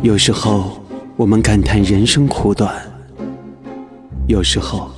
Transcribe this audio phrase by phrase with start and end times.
[0.00, 0.80] 有时候，
[1.16, 2.70] 我们感叹人生苦短；
[4.28, 4.88] 有时候，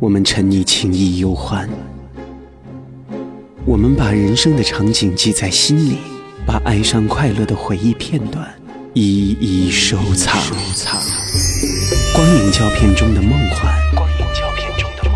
[0.00, 1.68] 我们沉溺情谊忧欢。
[3.64, 5.98] 我们把人生的场景记在心里，
[6.44, 8.44] 把哀伤快乐的回忆片段
[8.92, 10.36] 一一收藏。
[12.12, 13.72] 光影胶片中的梦幻，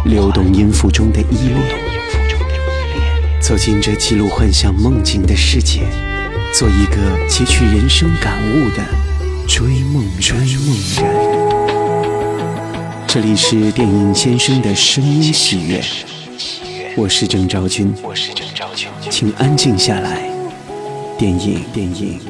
[0.04, 1.60] 流动音符中的依恋。
[3.40, 5.80] 走进这记录幻想梦境的世界，
[6.54, 6.96] 做一个
[7.28, 9.07] 汲取人生感悟的
[9.48, 11.02] 追梦追梦人。
[13.08, 15.82] 这里是电影先生的声音喜悦，
[16.94, 17.90] 我是郑昭君，
[19.10, 20.30] 请安静下来，
[21.18, 22.20] 电影电影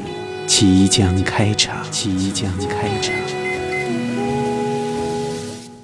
[0.47, 3.13] 即将开场，即将开场。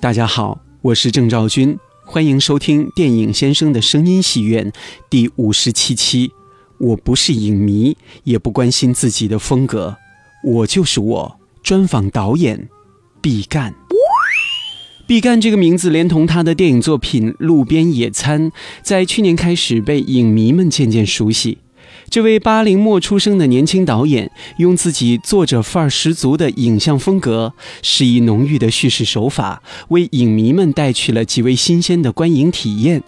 [0.01, 1.77] 大家好，我是郑昭君。
[2.07, 4.73] 欢迎收听电影先生的声音戏院
[5.11, 6.31] 第五十七期。
[6.79, 9.97] 我不是影迷，也不关心自己的风格，
[10.45, 11.41] 我就是我。
[11.63, 12.69] 专访导演
[13.23, 13.75] 毕赣。
[15.07, 18.51] 毕赣这个名字，连同他的电影作品《路边野餐》，
[18.83, 21.59] 在去年开始被影迷们渐渐熟悉。
[22.11, 33.03] 这位八零末出生的年轻导演，用自己作者范儿十足的影像风格，适宜浓郁的叙事手法，为影迷们带去了极为新鲜的观影体验。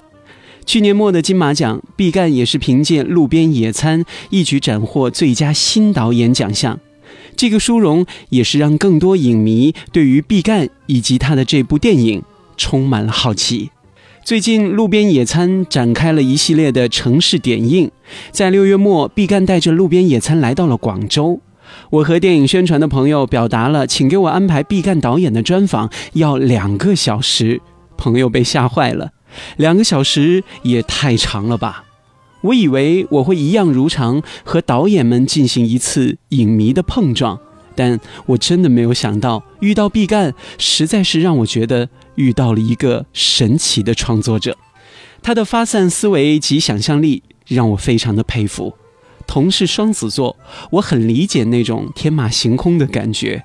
[0.64, 6.80] 去年末的金马奖，毕赣也是凭借《路边野餐》一举斩获最佳新导演奖项。
[7.36, 12.22] 这个殊荣也是让更多影迷对于毕赣以及他的这部电影
[12.56, 13.70] 充满了好奇。
[14.24, 17.88] 最近，路边野餐展开了一系列的城市点映。
[18.32, 21.40] 在六月末，毕赣带着路边野餐来到了广州。
[21.90, 27.60] 我和电影宣传的朋友表达了，请给我安排毕赣导演的专访，要两个小时。
[27.96, 29.12] 朋友被吓坏了，
[29.56, 31.84] 两个小时也太长了吧？
[32.46, 37.38] 我以为我会一样如常和导演们进行一次影迷的碰撞。
[37.74, 44.56] 但我真的没有想到，遇到毕赣，实在是让我觉得遇到了一个神奇的创作者。
[45.22, 48.74] 他的发散思维及想象力让我非常的佩服。
[49.26, 50.36] 同是双子座，
[50.70, 53.44] 我很理解那种天马行空的感觉。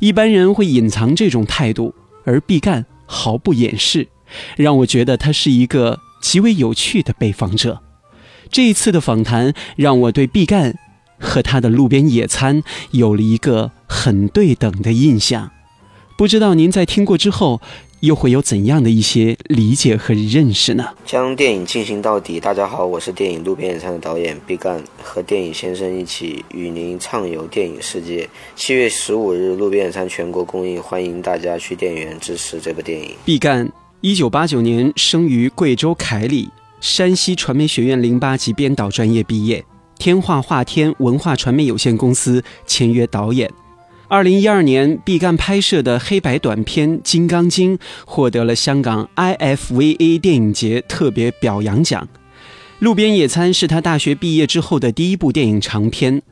[0.00, 1.94] 一般人会隐藏这种态度，
[2.24, 4.08] 而毕赣毫不掩饰，
[4.56, 7.80] 让我觉得他是一个极为有趣的被访者。
[8.50, 10.74] 这一次的访谈让我对毕赣。
[11.20, 15.50] 和他的路边野餐有了一个很对等的印象，
[16.16, 17.60] 不知道您在听过之后
[17.98, 20.90] 又会有怎样的一些理解和认识呢？
[21.04, 22.38] 将电影进行到底。
[22.38, 28.30] 大家好，我是电影《路边野餐》的导演毕赣，和电影先生一起与您畅游电影世界。
[28.54, 33.10] 七月十五日，《路边野餐》全国公映，欢迎大家去电影院支持这部电影。
[33.24, 33.68] 毕赣，
[34.02, 36.48] 一九八九年生于贵州凯里，
[36.80, 39.64] 山西传媒学院零八级编导专业毕业。
[39.98, 43.50] 天化华天文化传媒有限公司签约导演。
[44.06, 52.08] 二零一二年，毕赣拍摄的黑白短片《金刚经》获得了香港 IFVA 电影节特别表扬奖。
[52.78, 56.22] 《路边野餐》是他大学毕业之后的第一部电影长片。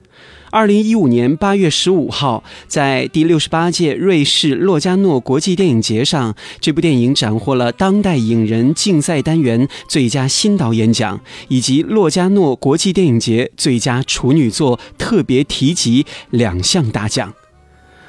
[0.50, 17.34] 二零一五年八月十五号，在第六十八届瑞士洛迦诺国际电影节上，这部电影斩获了当代影人竞赛单元最佳新导演奖，以及洛迦诺国际电影节最佳处女作特别提及两项大奖。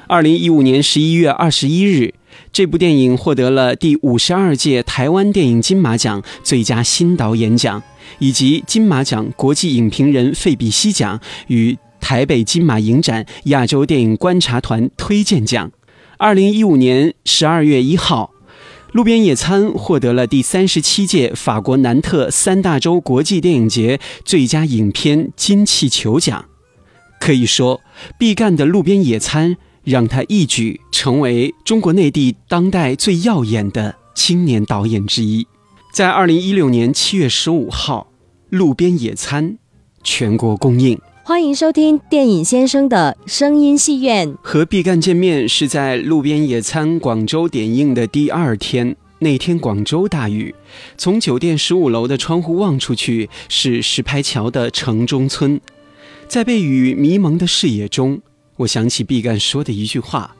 [0.06, 2.14] 二零一五年十一月二十一日，
[2.50, 7.82] 这部电影获得了第五十二届台湾电影金马奖最佳新导演奖，
[8.20, 11.76] 以及金马奖国际影评人费比西奖与。
[12.00, 15.70] 台北金马影展亚洲电影观察团推荐奖，
[16.16, 18.32] 二零一五年十二月一号，
[18.92, 26.46] 《路边野餐》获得了第三十七届法国南特三大洲国际电影节最佳影片金气球奖。
[27.20, 27.80] 可以说，
[28.18, 29.54] 毕赣的《路边野餐》
[29.84, 35.46] 让他一举成为中国内地当代最耀眼的青年导演之一。
[35.92, 38.12] 在二零一六年七月十五号，
[38.56, 39.50] 《路边野餐》
[40.04, 40.98] 全国公映。
[41.28, 44.34] 欢迎收听电影先生的声音戏院。
[44.42, 48.96] 和毕赣见面是在路边野餐广州点映的第二天。
[49.18, 50.54] 那天广州大雨，
[50.96, 55.60] 从酒店十五楼的窗户望出去是石牌桥的城中村。
[56.26, 58.22] 在被雨迷蒙的视野中，
[58.56, 60.34] 我想起毕赣说的一句话：“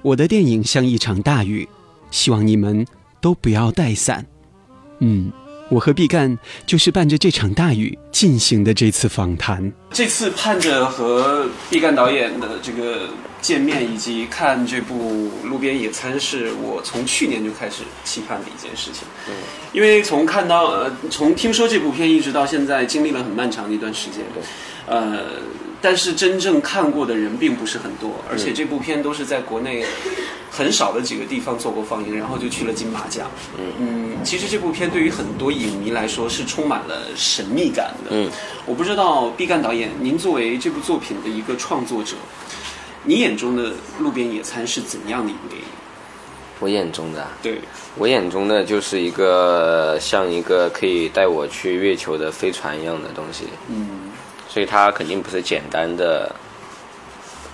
[0.00, 1.68] 我的电影像一场大雨，
[2.12, 2.86] 希望你们
[3.20, 4.24] 都不要带伞。”
[5.00, 5.32] 嗯，
[5.70, 6.36] 我和毕赣
[6.66, 9.72] 就是伴着这场大雨进行的这次访谈。
[9.92, 13.08] 这次盼着和毕赣导演的这个
[13.40, 19.06] 见面，以及看这部《路边野餐》，是我从去年就开始期盼的一件事情。
[19.28, 19.34] 嗯，
[19.72, 24.24] 因为从看到呃，从听说这部片一直到现在，经历了很漫长的一段时间。
[24.34, 24.42] 对，
[24.90, 25.20] 呃。
[25.82, 29.82] 但是真正看过的人并不是很多，而且这部片都是在国内
[30.50, 33.30] 很少的几个地方做过放映，然后就去了金马奖。
[33.78, 38.10] 嗯，其实这部片对于很多影迷来说是充满了神秘感的。
[38.10, 38.30] 嗯，
[38.66, 42.14] 我不知道毕赣导演，您作为这部作品的一个创作者，
[43.04, 43.70] 你眼中的
[44.00, 45.66] 《路边野餐》是怎样的一部电影？
[46.58, 47.58] 我眼中的，对
[47.96, 53.44] 我眼中的就是一个像一个可以带我去月球的飞船一样的东西。
[53.70, 54.09] 嗯。
[54.52, 56.34] 所以它肯定不是简单的、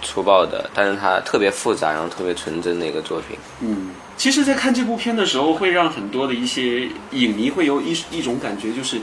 [0.03, 3.37] 粗暴的，但是它特别复杂，然后特别纯真的一个作品。
[3.61, 8.99] 嗯，其实，在看这部片的时候，会让很多的一些影迷会有一一种感觉，就是，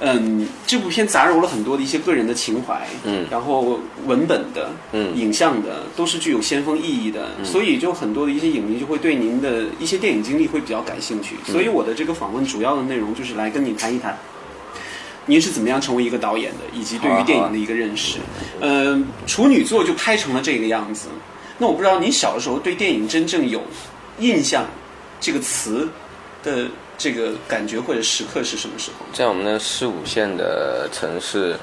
[0.00, 11.36] 嗯，这部片杂糅了很多的一些个人的情怀，嗯，然后文本的，嗯，影像的，都是具有先锋意义的，所以就很多的一些影迷就会对您的一些电影经历会比较感兴趣。
[11.46, 14.18] 所以我的这个访问主要的内容就是来跟你谈一谈。
[15.30, 18.18] 您是怎么样成为一个导演的，以及对于电影的一个认识？
[18.60, 21.06] 嗯，处女座就拍成了这个样子。
[21.56, 23.62] 那我不知道您小的时候对电影真正有
[24.18, 24.66] 印象
[25.20, 25.88] 这个词
[26.42, 26.66] 的
[26.98, 29.06] 这个感觉或者时刻是什么时候？
[29.12, 31.56] 在我们的四五线的城市，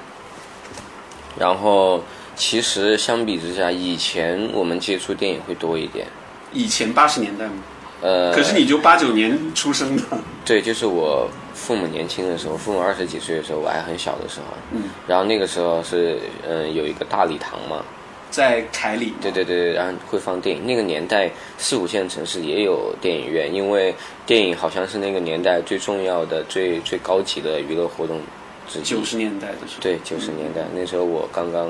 [1.37, 2.01] 然后
[2.37, 6.07] 其实相比之下，以前我们接触电影会多一点。
[6.53, 7.55] 以前八十年代吗？
[8.01, 10.03] 呃，可是你就八九年出生的。
[10.45, 11.29] 对，就是我。
[11.57, 17.83] 父母年轻的时候，父母二十几岁的时候，我还很小的时候，嗯，然后那个时候是嗯有一个大礼堂嘛，
[18.29, 20.65] 在凯里，对对对，然后会放电影。
[20.65, 23.94] 那个年代四五线城市也有电影院，因为
[24.25, 28.21] 电影好像是那个年代最重要的、最最高级的娱乐活动
[28.69, 28.83] 之一。
[28.83, 31.67] 九十年代的时候，对九十年代那时候我刚刚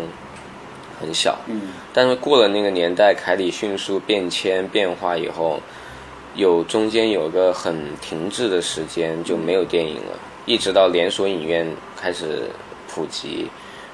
[1.00, 1.62] 很小，嗯，
[1.94, 5.62] 但是过了那个年代，凯里迅速变迁变化以后。
[6.38, 11.68] 有中间有个很停滞的时间，就没有电影了，一直到连锁影院
[12.00, 12.48] 开始
[12.88, 13.48] 普及，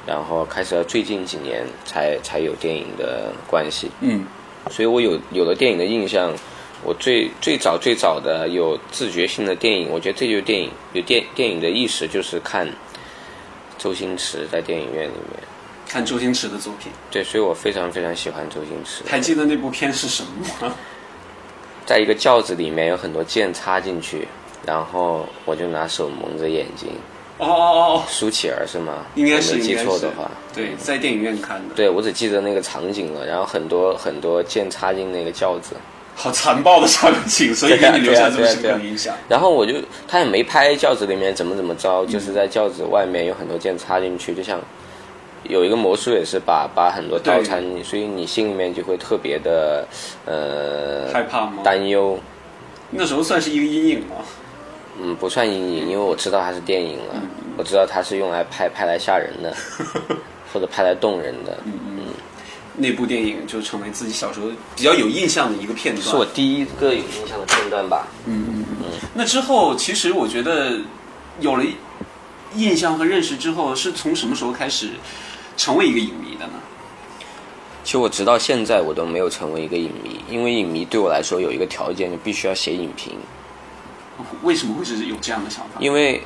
[0.06, 3.90] 然后开始到最近几年才才有电影的关系。
[4.02, 4.26] 嗯，
[4.70, 6.34] 所以我有有了电影的印象，
[6.84, 12.68] 我最最早最早的有自觉性的电影，我觉得这就是电影有电电影的意识，就是看
[13.78, 15.42] 周星驰在电影院里面
[15.88, 16.92] 看周星驰的作品。
[17.10, 19.02] 对，所以我非常非常喜欢周星驰。
[19.08, 20.76] 还记得那部片是什么吗？
[21.86, 24.28] 在一个轿子里面有很多剑插进去，
[24.66, 26.90] 然后我就拿手蒙着眼睛。
[27.40, 29.06] 哦哦哦，舒淇儿是吗？
[29.16, 30.30] 应该是，没记错的话。
[30.54, 31.74] 对，在电影院看的。
[31.76, 35.76] 对，我只记得那个场景了，然后很多很多剑插进那个轿子。
[36.16, 39.16] 好残暴的场景，所以给你 留下这么深刻的印象。
[39.28, 39.74] 然后我就，
[40.08, 44.60] 他也没拍轿子里面怎么怎么着，就是在轿子外面有很多剑插进去，就像。
[45.50, 49.86] 有一个魔术也是把把很多刀插进去，所以你心里面就会特别的
[50.26, 51.62] 呃害怕吗？
[51.64, 52.20] 担忧。
[52.90, 54.16] 那时候算是一个阴影吗？
[55.02, 57.16] 嗯，不算阴影，因为我知道它是电影了，
[57.58, 59.54] 我知道它是用来拍拍来吓人的，
[60.54, 61.58] 或者拍来动人的。
[61.66, 62.00] 嗯嗯。
[62.76, 68.08] 那部电影就成为自己小时候比较有印象的一个片段，是我第一个有印象的片段吧。
[68.26, 68.86] 嗯嗯嗯。
[69.14, 70.78] 那之后，其实我觉得
[71.40, 71.64] 有了
[72.56, 74.90] 印象和认识之后，是从什么时候开始？
[75.58, 76.54] 成为一个影迷的呢？
[77.84, 83.14] 其实我直到现在我都没有成为一个影迷，因为影迷对我来说有一个条件，就必须要写影评。
[84.42, 85.80] 为什么会是有这样的想法？
[85.80, 86.22] 因为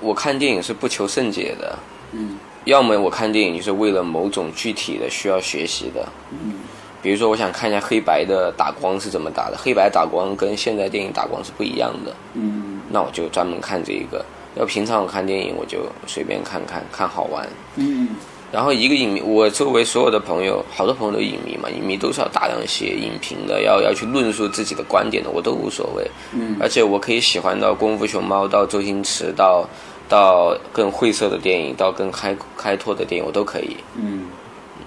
[0.00, 1.78] 我看电影是不求甚解的。
[2.12, 2.38] 嗯。
[2.64, 6.08] 要么我看电影就是为了某种具体的需要学习的。
[6.32, 6.54] 嗯。
[7.02, 12.12] 比如说，我想看一下黑白的打光是怎么打的，黑白打光跟现在电影打光是不一样的。
[12.34, 12.80] 嗯。
[12.90, 14.24] 那我就专门看这一个。
[14.56, 17.48] 要平常我看电影，我就随便看看，看好玩。
[17.76, 18.08] 嗯。
[18.56, 26.10] 然后一个影迷，我周围所有的朋友，好多朋友都影迷嘛，影迷都是要大量写影评的，要要去论述自己的观点的，我都无所谓。
[26.32, 26.56] 嗯。
[26.58, 29.68] 而且我可以喜欢到功夫熊猫，到周星驰，到
[30.08, 33.76] 到更晦涩的电影，到更开开拓的电影，我都可以。
[33.94, 34.24] 嗯。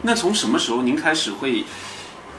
[0.01, 1.63] 那从什么时候您开始会，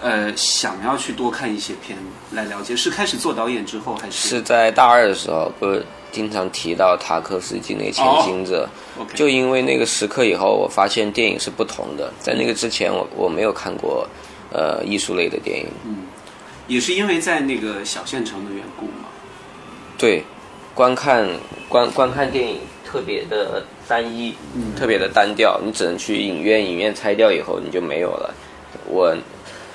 [0.01, 1.97] 呃，想要去多看一些片
[2.33, 2.75] 来了解？
[2.75, 4.31] 是开始做导演之后，还是？
[4.31, 5.87] 是在大二的时候，不是。
[6.13, 8.69] 经常提到塔克斯基那个《潜行者》，
[9.17, 12.13] 就因为那个时刻以后，我发现电影是不同的。
[12.21, 14.09] 在那个之前，我我没有看过，
[14.53, 15.67] 呃，艺术类的电影。
[15.85, 15.99] 嗯，
[16.67, 19.09] 也是因为在那个小县城的缘故吗？
[19.97, 20.23] 对，
[20.75, 21.29] 观看
[21.69, 24.35] 观观看电影特别的单一，
[24.77, 28.35] 特别的单调，你只能去影院，影院拆掉以后你就没有了。
[28.87, 29.15] 我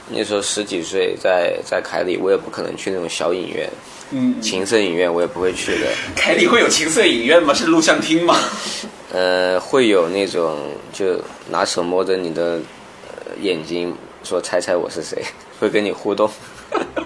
[0.09, 3.69] 那时候十几岁，在在凯里，我也不可能去那种小影院，
[4.11, 5.87] 嗯，情色影院我也不会去的。
[6.15, 7.53] 凯里会有情色影院吗？
[7.53, 8.37] 是录像厅吗？
[9.11, 11.19] 呃，会有那种就
[11.49, 12.59] 拿手摸着你的、
[13.07, 15.23] 呃、眼睛说猜猜我是谁，
[15.59, 16.29] 会跟你互动。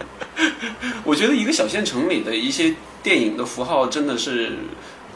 [1.05, 4.51] 我觉得一个小县城里的一些电影的符号真的是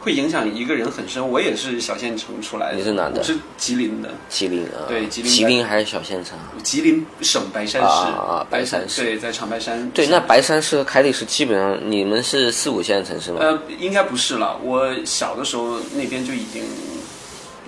[0.04, 1.26] 会影响一个人很深。
[1.26, 6.52] 我也是小县城出来的，你是哪的我是吉林的，吉林啊，对吉林吉林还是小县城啊？
[6.62, 9.90] 吉林省白山市，啊白山市对，在长白山。
[9.92, 13.38] 对，那白山市和凯里市基本上，你们是四五线城市吗？
[13.40, 14.60] 呃，应该不是了。
[14.62, 16.62] 我小的时候那边就已经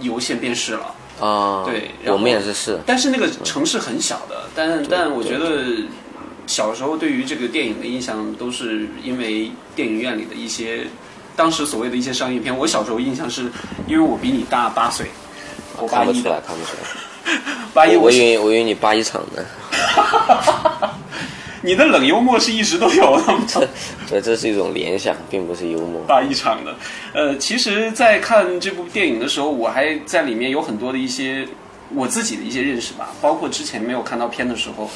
[0.01, 0.95] 由县变市了。
[1.19, 2.79] 啊，对我们也是市。
[2.85, 5.65] 但是那个城市很小的，但但我觉得
[6.47, 10.87] 小时候对于这个电影的印象都是因为电影院里的一些
[11.37, 12.57] 当时所谓的一些商业片。
[12.57, 13.51] 我小时候印象是
[13.87, 15.07] 因为我比你大八岁，
[15.77, 17.41] 我八一的，看不出来，看不出来。
[17.75, 19.45] 八一我是我以为我以为你八一厂的，
[21.61, 23.45] 你的冷幽默是一直都有的吗？
[24.09, 26.01] 对，这是一种联想，并不是幽默。
[26.07, 26.75] 八一场的。
[27.13, 31.47] 呃，其实，在看这部电影的时候，我还在里面有很多的一些
[31.95, 34.89] 我自己的一些认识吧，包括之前没有看到片的时候，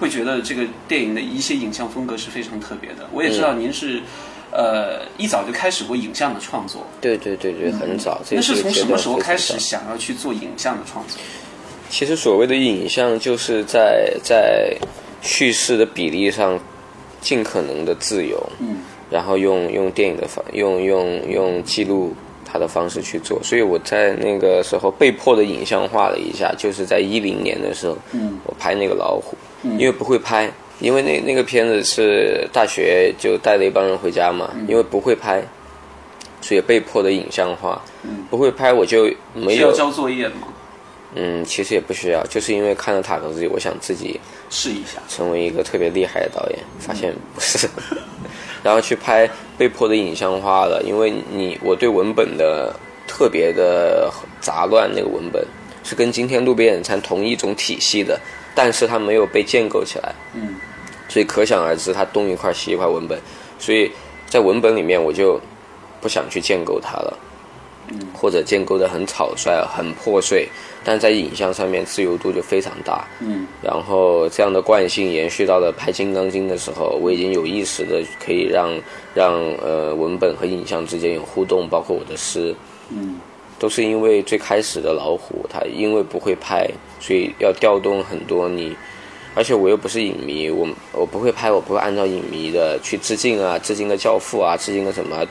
[0.00, 3.06] 会觉得这个电影的一些影像风格是非常特别的。
[3.12, 4.00] 我也知道您是。
[4.52, 8.20] 呃，一早就开始过影像的创作，对对对对，很早。
[8.24, 11.18] 这那是从什么时候开始想要去做影像的创作？
[11.88, 14.74] 其实所谓的影像，就是在在
[15.22, 16.58] 叙事的比例上
[17.20, 18.76] 尽可能的自由，嗯，
[19.10, 23.38] 然后用用电影的方，用用用记录它的方式去做。
[23.42, 30.50] 所以我在那个时候被迫的影像化了一下，就是在一零年的时候，嗯，我拍那个老虎，嗯因为不会拍，
[30.80, 35.42] 因为那那个片子是大学就带了一帮人回家嘛，因为不会拍，
[36.40, 37.80] 所以被迫的影像化。
[38.04, 40.48] 嗯不会拍我就没有需要交作业的吗？
[41.14, 45.00] 嗯，其实也不需要，就是因为看了塔可夫，我想自己试一下。
[45.08, 47.68] 成为一个特别厉害的导演，发现不是，
[48.64, 52.74] 然后去拍被迫的影像化了，因为你我对文本的
[53.06, 54.10] 特别的
[54.40, 55.46] 杂乱，那个文本
[55.84, 58.18] 是跟今天路边野餐同一种体系的，
[58.54, 60.56] 但是它没有被建构起来，嗯
[61.08, 63.18] 所以可想而知，它东一块西一块文本，
[63.58, 63.90] 所以
[64.26, 65.38] 在文本里面我就
[66.00, 67.18] 不想去建构它了，
[68.14, 70.48] 或者建构的很草率、很破碎，
[70.82, 73.06] 但在影像上面自由度就非常大。
[73.20, 78.70] 嗯然后这样的惯性延续到了拍《金刚经》的时候，我已经有意识的可以让
[79.14, 82.54] 让呃文本和影像之间有互动，包括我的诗，
[82.88, 83.20] 嗯
[83.62, 88.76] 都是因为最开始的老虎，它因为不会拍，所以要调动很多你，
[89.36, 95.22] 而且我又不是影迷，我我不会拍，我不会按照影迷的去致敬啊，致敬个教父啊，致敬个什么啊，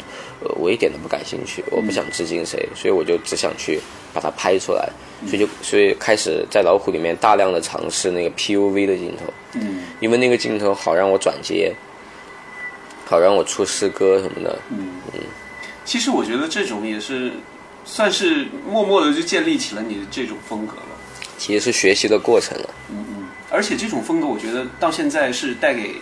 [0.45, 3.81] 呃，我一点都不感兴趣，我不想致敬谁，所以我就只想去
[4.13, 4.89] 把它拍出来，
[5.27, 9.83] 所以就所以开始在老虎里面大量的尝试那个 PUV 的镜头，嗯。
[9.99, 11.75] 因为那个镜头好让我转接，
[13.03, 14.87] 好让我出诗歌什么的，嗯。
[15.83, 17.33] 其实我觉得这种也是
[17.83, 20.83] 算是默默的就建立起了你的这种风格了。
[21.37, 22.69] 其实是学习的过程了。
[22.91, 25.95] 嗯嗯，而且这种风格，我觉得到现在是带给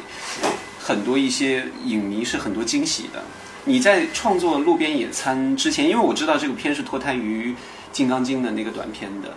[0.78, 3.24] 很多一些影迷是很多惊喜的。
[3.66, 7.52] 你在创作《路边野餐》之前，因为我知道这个片是脱胎于
[7.92, 9.34] 《金刚经》的那个短片的，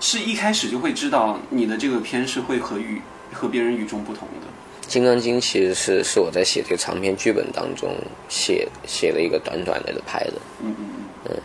[0.00, 3.00] 是一开始就会知道你的这个片是会和与
[3.32, 4.46] 和别人与众不同的。
[4.92, 7.94] 《金刚经》其实是是我在写这个长篇剧本当中
[8.28, 10.34] 写写了一个短短的拍的。
[10.62, 11.36] 嗯嗯嗯嗯，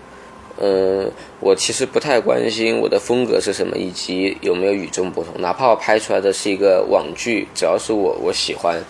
[0.57, 5.33] 嗯我其实不太关心我的风格是什么，以及有没有与众不同。
[5.39, 8.81] 哪怕我拍出来的是一个网剧，只要是我我喜欢，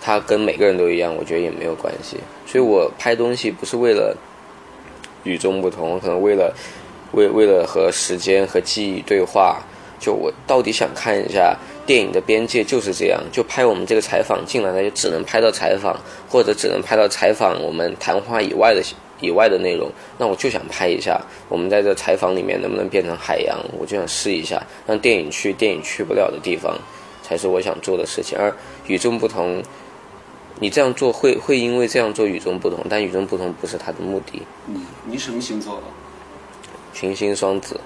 [0.00, 2.16] 它跟每个人都一样，我觉得也没有关系。
[2.46, 4.16] 所以我拍东西不是为了
[5.24, 6.54] 与众不同，可能为了
[7.12, 9.62] 为为了和时间和记忆对话。
[10.00, 15.96] 就我到底想看一下电影的边界就是这样，就拍我们这个采访进来了，就只能拍到采访，
[16.28, 18.82] 或者只能拍到采访我们谈话以外的
[19.22, 19.90] 以外的内容。
[20.18, 26.76] 那我就想拍一下，我们在这采访里面能不能变成海洋，我就想试一下，让电影去电影去不了的地方，
[27.22, 28.36] 才是我想做的事情。
[28.38, 28.54] 而
[28.86, 29.62] 与众不同，
[30.60, 34.42] 你这样做会会因为这样做与众不同，但与众不同不是他的目的。
[34.66, 35.82] 你，你什么星座的？
[36.94, 37.80] 群星双子，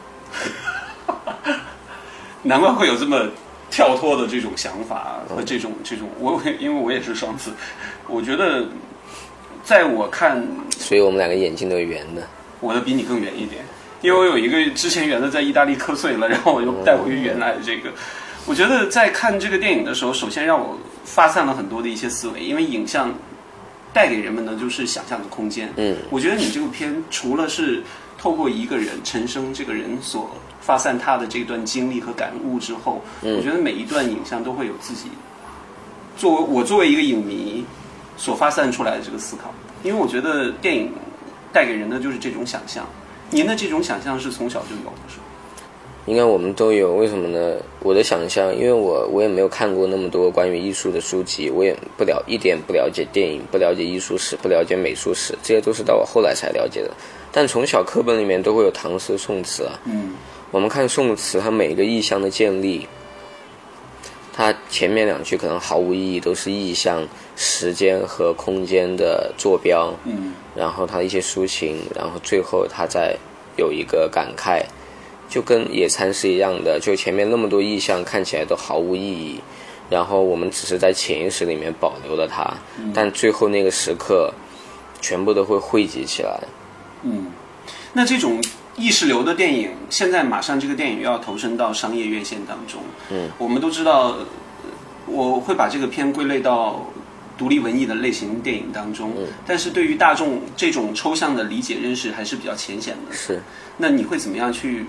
[2.43, 3.29] 难怪会有这么
[3.71, 7.53] 跳脱的这种想法和这种这种，我因为我也是双子，
[8.09, 8.67] 我觉得
[9.67, 10.47] 在我看
[10.79, 12.23] 所以我们两个眼睛都是圆的。
[12.61, 13.65] 我的比你更圆一点，
[14.01, 17.91] 因为我有一个之前圆的在意大利磕碎了，然后我又带回原来的这个。
[18.47, 23.13] 我觉得在看这个电影的时候，首先让我发散了很多的一些思维，因为影像
[23.93, 25.69] 带给人们的就是想象的空间。
[25.75, 27.83] 嗯，我觉得你这个片除了是
[28.17, 30.31] 透过一个人陈升这个人所
[30.61, 35.09] 发散他的这段经历和感悟之后，我觉得每一段影像都会有自己
[36.17, 37.65] 作为我作为一个影迷
[38.17, 40.91] 所发散出来的这个思考，因为我觉得电影
[41.53, 42.87] 带给人的就是这种想象。
[43.31, 45.23] 您的这种想象是从小就有的，是吗？
[46.07, 47.57] 应该我们都有，为什么呢？
[47.81, 56.91] 我的想象，因为我我也没有看过那么多关于艺术的书籍，我也不了一点不了解电影，不了解艺术史，不了解美术史，这些都是到我后来才了解的。
[57.33, 59.81] 但从小课本里面都会有唐诗宋词啊。
[59.85, 60.15] 嗯。
[60.53, 62.87] 我们看宋词，它每一个意象的建立，
[64.37, 69.93] 它前面两句可能毫无意义，都是意象、时间和空间的坐标。
[70.05, 70.35] 嗯。
[70.55, 73.17] 然后他一些抒情，然后最后他再
[73.57, 74.63] 有一个感慨。
[75.29, 79.41] 就跟野餐是一样的，就前面那么多意象看起来都毫无意义，
[79.91, 82.49] 然后我们只是在潜意识里面保留了它，
[82.95, 84.33] 但最后那个时刻，
[85.01, 86.39] 全部都会汇集起来。
[87.03, 87.33] 嗯，
[87.93, 88.41] 那这种
[88.77, 92.81] 意识流的电影，现在马上这个电影又要投身到商业院线当中。
[93.11, 94.17] 嗯，我们都知道，
[95.07, 96.85] 我会把这个片归类到
[97.39, 103.15] 独立文艺的类型电影当中，嗯但是对于大众这种抽象的理解认识还是比较浅显的。
[103.15, 103.41] 是，
[103.77, 104.85] 那你会怎么样去？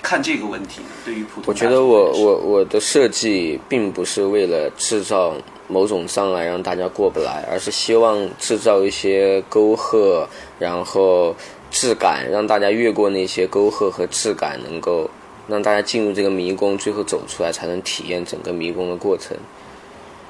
[0.00, 0.86] 看这个问题呢？
[1.04, 5.34] 对于普通，我觉得我我我的设计并不是为了制造
[5.66, 10.24] 某种障碍让大家过不来，而是希望制造一些沟壑，
[10.56, 11.34] 然后
[11.70, 15.08] 质感让大家越过那些沟壑和质感，能够
[15.46, 19.36] 让大家进入这个迷宫，最后走出来才能体验整个迷宫的过程。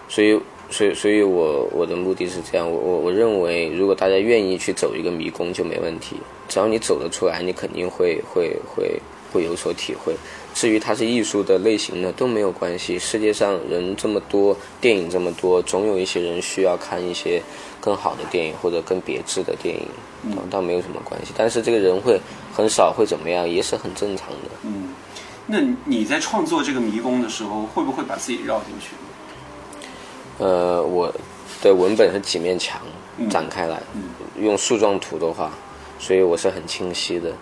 [0.09, 0.39] 所以，
[0.71, 6.17] 所以，所以我我的目的是这样，我我我认为，如果大家愿意去走一个迷宫就没问题，
[6.49, 9.01] 只要你走得出来，你肯定会会会。
[9.31, 10.15] 会有所体会。
[10.55, 12.99] 至于它是艺术的类型呢，都没有关系。
[12.99, 17.43] 世界上人这么多，电影这么多，总有一些人需要看一些
[17.81, 19.89] 更好的电影或者更别致的电影，
[20.35, 21.33] 倒倒没有什么关系。
[21.37, 22.21] 但是这个人会
[22.53, 24.51] 很少，会怎么样，也是很正常的。
[24.65, 24.95] 嗯，
[25.47, 28.95] 那你在创作这个迷宫的时候，会不会把自己绕进去？
[30.39, 31.13] 呃，我
[31.63, 32.81] 的文本是几面墙
[33.31, 33.81] 展开来，
[34.41, 35.51] 用树状图的话，
[35.99, 37.33] 所以我是很清晰的。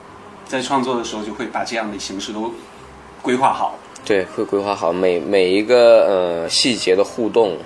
[0.47, 2.53] 在创作的时候，就会把这样的形式都
[3.23, 3.79] 规划好。
[4.05, 7.57] 对，会规划好每每一个呃细节的互动。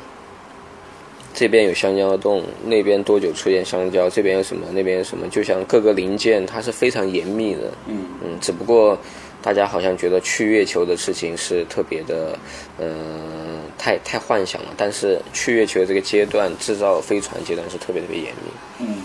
[1.40, 4.10] 这边有香蕉的洞，那边多久出现香蕉？
[4.10, 4.66] 这边有什么？
[4.74, 5.26] 那边有什么？
[5.30, 7.72] 就像各个零件，它是非常严密的。
[7.86, 8.98] 嗯嗯，只不过
[9.40, 12.38] 大家好像觉得去月球的事情是特别的，
[12.78, 14.74] 嗯，太太幻想了。
[14.76, 18.52] 但是去月球这个阶段，制造飞船阶段是特别特别严密。
[18.80, 18.96] 嗯。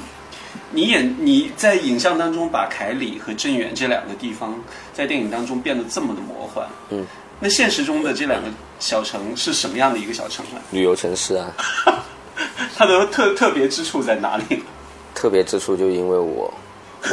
[0.71, 7.05] 你演你在影像当中把凯里和镇远这两个地方在电影当中变得这么的魔幻，嗯，
[7.39, 10.59] 那现实中的这两个小城是什么样的一个小城呢？
[10.71, 11.55] 旅游城市啊，
[12.75, 14.63] 它的特特别之处在哪里？
[15.13, 16.53] 特别之处就因为我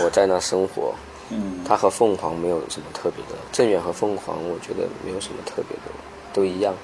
[0.02, 0.94] 我在那生活，
[1.30, 5.92] 嗯，它和凤凰没有什么特别的，镇远和凤凰我觉得没有什么特别的，
[6.32, 6.74] 都一样。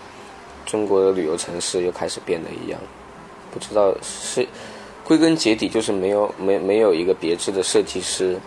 [0.67, 2.79] 中国的旅游城市又开始变得一样，
[3.53, 4.47] 不知道是。
[5.05, 8.39] 归根结底就是没有没没有一个别致的设计师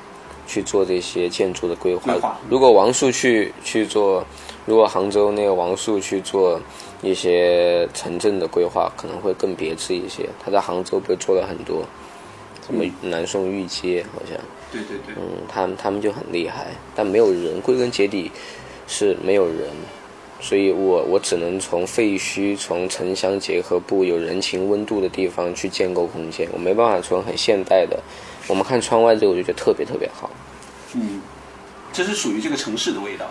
[0.45, 2.37] 去做这些建筑的规划。
[2.47, 4.23] 如果王树去去做，
[4.67, 6.61] 如果杭州那个王树去做
[7.01, 10.29] 一些城镇的规划，可能会更别致一些。
[10.43, 11.83] 他在杭州不是做了很多，
[12.65, 14.37] 什么南宋御街好像。
[14.71, 15.15] 对对对。
[15.17, 17.59] 嗯，他们他们就很厉害，但没有人。
[17.61, 18.31] 归根结底
[18.87, 19.69] 是没有人。
[20.39, 27.99] 所以我我只能从废墟、从城乡结合部有人情温度的地方去建构空间，我没办法从很现代的。
[28.47, 30.31] 我们看窗外这个，我就觉得特别特别好。
[30.95, 31.21] 嗯，
[31.93, 33.27] 这是属于这个城市的味道。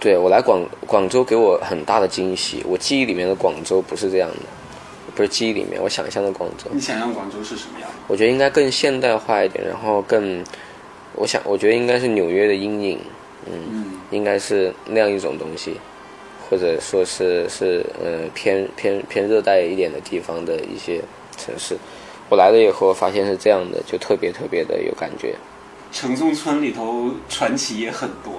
[0.00, 4.36] 对我来广广州给我很大的惊喜，我记忆里面的广州不是这样的，
[5.14, 6.70] 不是记忆里面我想象的广州。
[6.72, 7.88] 你想象广州是什么样？
[8.08, 10.42] 我觉得应该更现代化一点，然后更，
[11.14, 12.98] 我想我觉得应该是纽约的阴影，
[13.46, 15.76] 嗯，应该是那样一种东西。
[16.48, 21.00] 或者说是是呃偏偏偏热带一点的地方的一些
[21.36, 21.76] 城市，
[22.28, 25.36] 我来了以后发现是这样的，就特别特别的有感觉。
[25.92, 28.32] 城中村里头传奇也很多，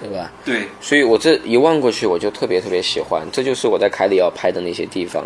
[0.00, 0.30] 对吧？
[0.44, 0.62] 对。
[0.80, 3.26] 所以我这一望过去，我就特别特别喜欢。
[3.32, 5.24] 这就是我在凯里要拍的那些地方，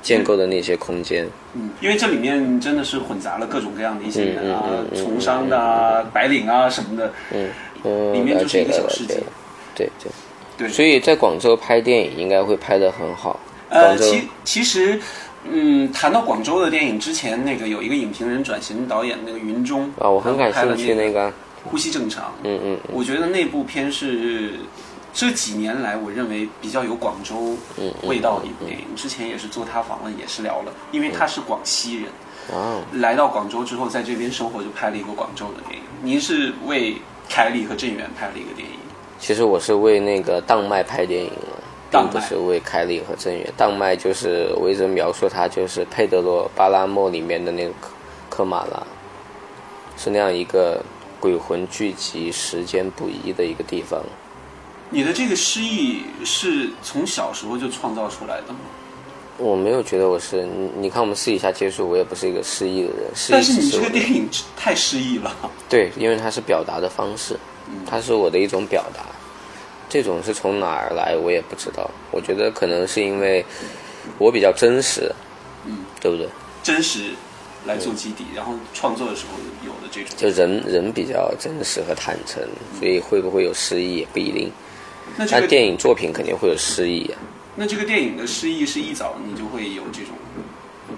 [0.00, 1.26] 建构的那些空间。
[1.54, 7.12] 嗯，因为这里面真的是混杂了各种各样的一些人啊，从商的啊，白领啊什么的。
[7.32, 7.48] 嗯
[7.84, 8.14] 嗯。
[8.14, 9.14] 里面就是一个小世界。
[9.74, 10.10] 对对。
[10.58, 13.40] 对，所以在广州拍电影应该会拍得很好。
[13.70, 15.00] 呃，其其实，
[15.50, 21.32] 嗯，谈到广州的电影之前，那个有一个影评人转型导演那个云中啊，我很感兴趣那个
[21.64, 22.32] 呼吸正常。
[22.44, 24.54] 嗯嗯，我觉得那部片是
[25.12, 27.56] 这几年来，我认为比较有广州
[28.04, 28.84] 味道的一部电影。
[28.96, 32.10] 之前也是做他访问，也是聊了，因为他是广西人，
[32.52, 35.84] 哦，来到广州之后，在这边生活，就拍了一个广州的电影。
[36.02, 36.96] 您是为
[37.28, 38.74] 凯里和郑源拍了一个电影，
[39.18, 43.46] 其实我是为那个当麦拍电影了，并不是为凯里和郑源。
[43.56, 47.90] 当麦就是我一直描述他，就是佩德罗巴拉莫里面的那个科
[48.30, 48.82] 科马拉，
[49.96, 50.82] 是那样一个
[51.22, 54.02] 鬼魂聚集、时间不一的一个地方。
[54.90, 58.58] 你的这个失忆是从小时候就创造出来的吗？
[59.38, 63.08] 我没有觉得我是你，你看我们私底下接触，我也不是一个失忆的人。
[63.30, 65.32] 但是你这个电影太失忆了。
[65.68, 67.38] 对，因为它是表达的方式，
[67.86, 69.04] 它是我的一种表达。
[69.88, 71.88] 这种是从哪儿来，我也不知道。
[72.10, 73.44] 我觉得可能是因为
[74.18, 75.08] 我比较真实，
[75.66, 76.28] 嗯，对不对？
[76.64, 77.12] 真实
[77.66, 80.10] 来做基底，然后创作的时候有的这种。
[80.16, 82.42] 就人人比较真实和坦诚，
[82.78, 84.50] 所以会不会有失意也不一定。
[85.16, 87.18] 但那这个电影作品肯定会有失意啊。
[87.54, 90.16] 那这个电影的失意是一早你就会有这种，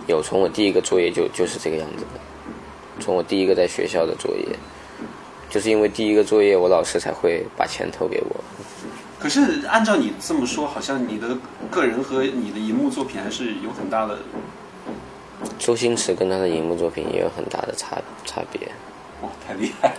[0.06, 2.20] 有从我第一个作业就就是这个样子的，
[3.00, 4.44] 从我第一个在学校的作业，
[5.50, 8.44] 就是因为第一个作业我老师才会把钱投给我。
[9.18, 11.36] 可是按照你这么说，好像你的
[11.70, 14.18] 个人和你的荧幕作品还是有很大的，
[15.58, 18.60] 周星驰跟他的荧幕作品也有很大的差差别。
[19.22, 19.94] 哇，太厉害了，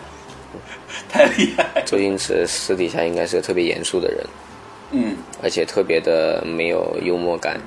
[1.09, 1.83] 太厉害。
[1.85, 4.25] 周星驰私底下应该是个特别严肃的人，
[4.91, 7.59] 嗯，而且特别的没有幽默感，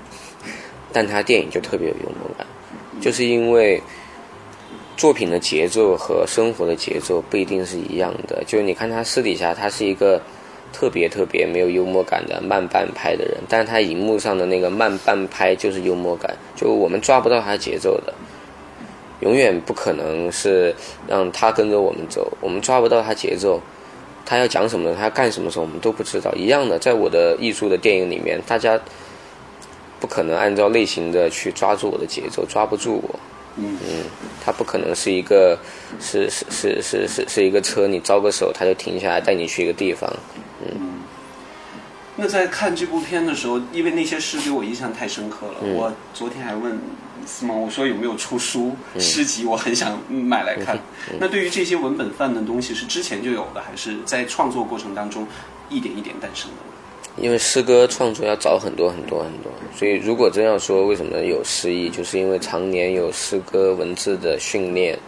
[0.93, 2.47] 但他电影就特别有幽默感，
[3.01, 3.83] 就是因为
[4.97, 8.43] 作品的节奏和生活的节奏不一定是一样的。
[8.47, 10.21] 就你看他私底下，他是一个
[10.73, 18.15] 特别特别没有幽默感的慢半拍的人，但是他荧幕上的那个慢半拍就是幽默感，就我们抓不到他节奏的。
[19.21, 20.73] 永远不可能是
[21.09, 23.61] 让他跟着我们走，我们抓不到他节奏，
[24.25, 26.33] 他要讲什么，他要干什么时候，我们都不知道。
[26.37, 28.79] 一样的，在我的艺术的电影里面，大家
[29.99, 33.19] 不可能按照类型的去抓住我的节奏，抓不住我。
[33.59, 34.05] 嗯
[34.45, 35.59] 他不可能是一个，
[36.01, 40.11] 是是是是是是一个车，你招个手，他就停下来带你去一个地方。
[40.65, 40.95] 嗯
[42.21, 46.77] 那在看这部片的时候，因为那些诗给我印象太深刻了，嗯我昨天还问
[47.25, 50.77] 思萌，我说有没有出书、嗯诗集，我很想买来看。
[51.21, 55.27] 那对于这些文本范的东西，是之前就有的，还是在创作过程当中
[55.69, 56.57] 一点一点诞生的？
[57.21, 64.99] 因为诗歌创作要早很多很多很多，所以如果真要说为什么有诗意，就是因为常年有诗歌文字的训练，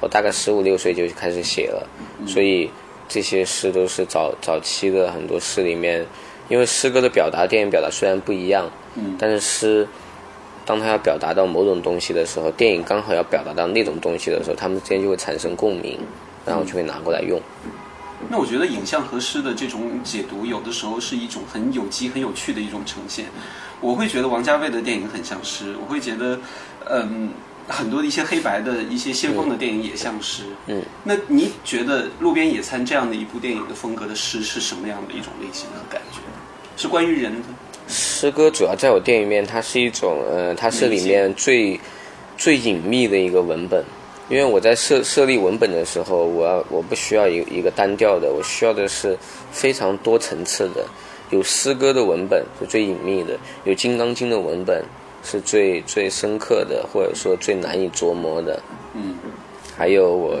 [0.00, 1.86] 我大概十五六岁就开始写了，
[2.26, 2.70] 所以
[3.08, 6.06] 这些诗都是早早期的很多诗里面，
[6.48, 9.86] 因为诗歌的表达、电影表达虽然不一样，嗯但是诗，
[10.64, 15.98] 当它要表达到某种东西的时候，电影刚好要表达到那种东西的时候，他们之间就会产生共鸣，
[16.46, 17.40] 然后就会拿过来用。
[18.28, 23.26] 那我觉得影像和诗的这种解读，有的时候是一种很有机、很有趣的一种呈现。
[23.80, 26.38] 我会觉得王家卫的电影很像诗，我会觉得，
[26.90, 27.30] 嗯，
[27.66, 30.42] 很多的一些黑白的一些先锋的电影也像诗。
[30.66, 36.18] 嗯，那你觉得《路边野餐》这样的一部电影的风格的诗是什么样的一种类型和感觉？
[36.76, 37.48] 是关于人的？
[37.88, 41.80] 诗歌主要在我电影里面，它是一种呃，它是里面最
[42.36, 43.82] 最隐秘的一个文本。
[44.30, 49.18] 因为我在设设立文本的时候，我要我不需要一一个单调的，我需要的是
[49.50, 50.86] 非常多层次的。
[51.30, 54.84] 有诗歌的文本是最隐秘的，有《金刚经》的文本
[55.24, 58.62] 是最最深刻的，或者说最难以琢磨的。
[58.94, 59.16] 嗯
[59.76, 60.38] 还有我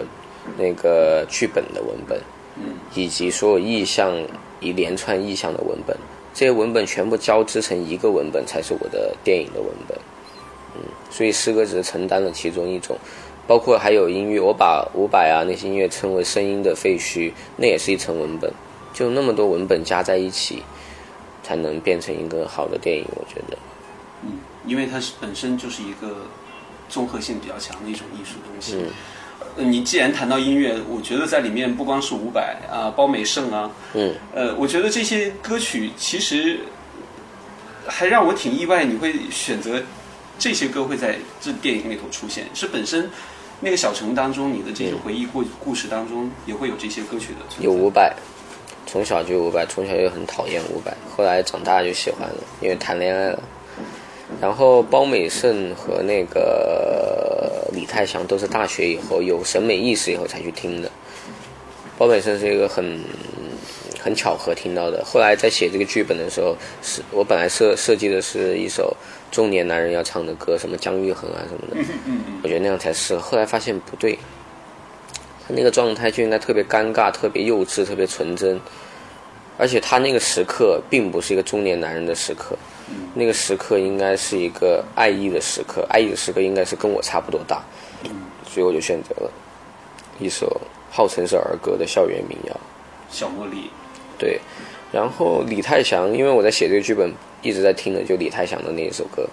[0.56, 2.20] 那个剧本的文本，
[2.56, 4.14] 嗯以及所有意象
[4.60, 5.96] 一连串意象的文本，
[6.32, 9.98] 这些文本全部交织成一个文本，才是我的电影的文本。
[10.76, 12.96] 嗯，所以诗歌只是承担了其中一种，
[13.50, 18.48] 包括还有音乐，我把伍佰啊那些音乐称为声音的废墟，那也是一层文本，
[18.94, 20.62] 就那么多文本加在一起，
[21.42, 23.04] 才能变成一个好的电影。
[23.16, 23.58] 我觉得，
[24.22, 26.18] 嗯，因为它是本身就是一个
[26.88, 28.76] 综合性比较强的一种艺术东西。
[28.76, 28.86] 嗯
[29.56, 36.60] 呃你既然谈到音乐，我觉得在里面不光是伍佰啊、包美胜啊，嗯，呃，我觉得这些歌曲其实
[37.84, 39.82] 还让我挺意外，你会选择
[40.38, 43.10] 这些歌会在这电影里头出现，是本身
[43.60, 47.40] 那个小城当中，你的这些回忆故故事当中也会有这些歌曲的。
[47.60, 48.10] 有伍佰，
[48.86, 53.42] 从小就有伍佰，从小就很讨厌伍佰，后来长大就喜欢了，因为谈恋爱了。
[54.40, 60.90] 然后包美胜和那个 李泰祥都是大学以后有审美意识以后才去听的。
[61.98, 63.00] 包美胜是一个很
[64.02, 65.04] 很巧合听到的。
[65.04, 68.96] 后来在写这个剧本的时候，是我本来设设计的是一首
[69.30, 71.88] 中年男人要唱的歌，什么姜育恒啊什么的，
[72.42, 73.20] 我觉得那样才适合。
[73.20, 74.18] 后来发现不对，
[75.46, 78.60] 他那个状态就应该特别尴尬、特别幼稚、特别纯真。
[79.58, 82.56] 而且他那个时刻并不是一个中年男人的时刻，
[83.12, 87.62] 那个时刻应该是一个爱意的时刻，爱意的时刻应该是跟我差不多大，
[88.48, 89.30] 所以我就选择了
[90.18, 90.58] 一首
[90.90, 92.58] 号称是儿歌的校园民谣。
[93.10, 93.70] 小茉莉，
[94.20, 94.38] 对，
[94.92, 99.26] 然后李泰祥，因为我在写这个剧本，一直在听的就李泰祥的那一首歌，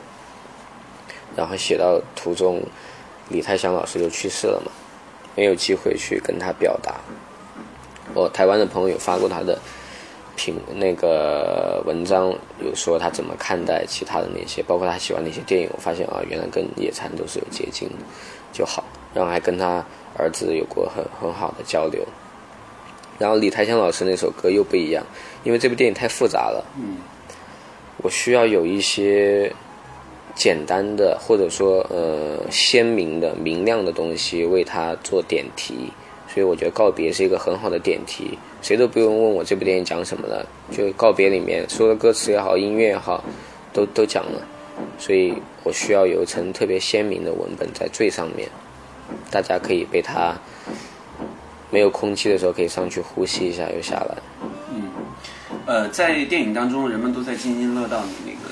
[1.36, 2.64] 然后写到途中，
[3.28, 4.72] 李泰祥老师就去世了嘛，
[5.36, 6.96] 没有机会去跟他表达。
[8.14, 9.60] 我台湾的朋友有发过他的
[10.38, 15.70] 评那个文章，有说他怎么看待其他的那些，包括他喜欢那些电影。
[15.74, 17.90] 我发现啊，原来跟野餐都是有接近，
[18.54, 18.86] 就好。
[19.14, 19.84] 然后还跟他
[20.18, 22.08] 儿子有过很很好的交流。
[23.20, 25.04] 然后李泰祥老师那首歌又不一样，
[25.44, 26.64] 因为这部电影太复杂了。
[26.78, 26.98] 嗯，
[28.04, 29.52] 我需要有一些
[30.36, 35.92] 简单的，或者说呃鲜明的、明亮的东西为它做点题，
[36.32, 38.38] 所以我觉得告别是一个很好的点题。
[38.62, 43.24] 谁都不用问我这部电影讲什么了，就告别里面所有的歌词也好，音乐也好，
[43.74, 44.48] 都都讲了。
[45.00, 48.48] 所以我需要有一层特别鲜明的文本在最上面，
[49.32, 50.36] 大家可以被它。
[51.78, 54.18] 没有空气的时候，可以上去呼吸一下，又下来。
[54.74, 54.82] 嗯，
[55.68, 58.52] 呃，在电影当中，人们都在津津乐道你那个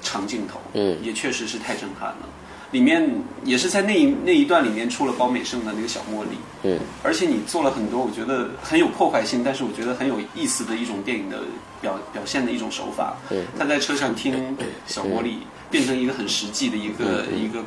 [0.00, 2.28] 长镜头，嗯，也确实是太震撼了。
[2.70, 3.10] 里面
[3.42, 11.40] 也是在那一那一段里面出了包美胜的那个小茉莉，嗯，而且你做了很多我觉得很有破坏性，但是我觉得很有意思的一种电影的
[11.80, 13.16] 表表现的一种手法。
[13.30, 15.38] 嗯，他在车上听小茉莉，
[15.72, 17.64] 变成一个很实际的一个一个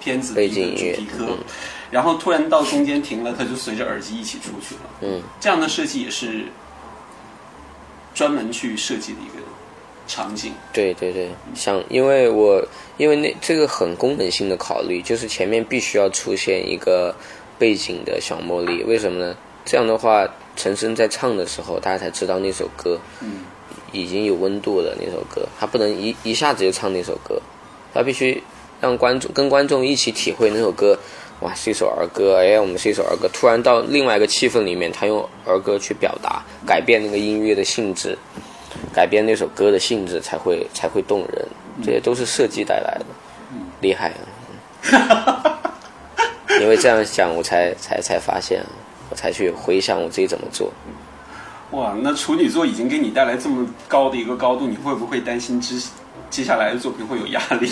[0.00, 1.36] 片子的一个主题歌。
[1.94, 4.80] 然后突然到中间停了，他就随着耳机一起出去了。
[5.02, 6.46] 嗯，这样的设计也是
[8.12, 9.40] 专门去设计的一个
[10.08, 10.52] 场景。
[10.72, 12.60] 对对对，像因为我
[12.96, 17.14] 因为那这个很功能性的考虑，就是前面必须要出现一个
[17.60, 19.36] 背景的小茉莉，为什么呢？
[19.64, 23.44] 这样的话，陈升在唱的时候，大家才知道那首歌嗯
[23.92, 24.96] 已经有温度了。
[25.00, 27.40] 那首歌，他不能一一下子就唱那首歌，
[27.94, 28.42] 他必须
[28.80, 30.98] 让观众跟观众一起体会那首歌。
[31.40, 33.28] 哇，是一首儿歌，哎，我们是一首儿歌。
[33.32, 38.16] 突然到另外一个气氛里面，他用儿歌去表达，改变那个音乐的性质，
[38.94, 41.46] 改变那首歌的性质，才会才会动人。
[41.82, 43.06] 这些都是设计带来的，
[43.80, 44.12] 厉害
[44.92, 45.74] 啊！
[46.60, 48.62] 因为这样想，我才才才发现，
[49.10, 50.72] 我才去回想我自己怎么做。
[51.72, 55.82] 哇，那处女座已经给你带来这么高的一个高度，你会不会担心之
[56.30, 57.68] 接下来的作品会有压力？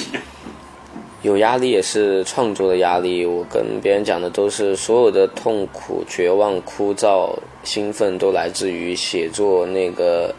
[1.23, 3.25] 有压力也是创作的压力。
[3.25, 7.33] 我跟别人讲的都是所有的痛苦、绝望、枯燥、
[7.63, 10.35] 兴奋，都来自于写作那个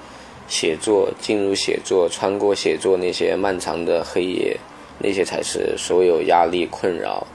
[0.48, 4.58] 写作进入写作、穿过写作那些漫长的黑夜，
[5.00, 7.26] 那些才是所有压力、困扰，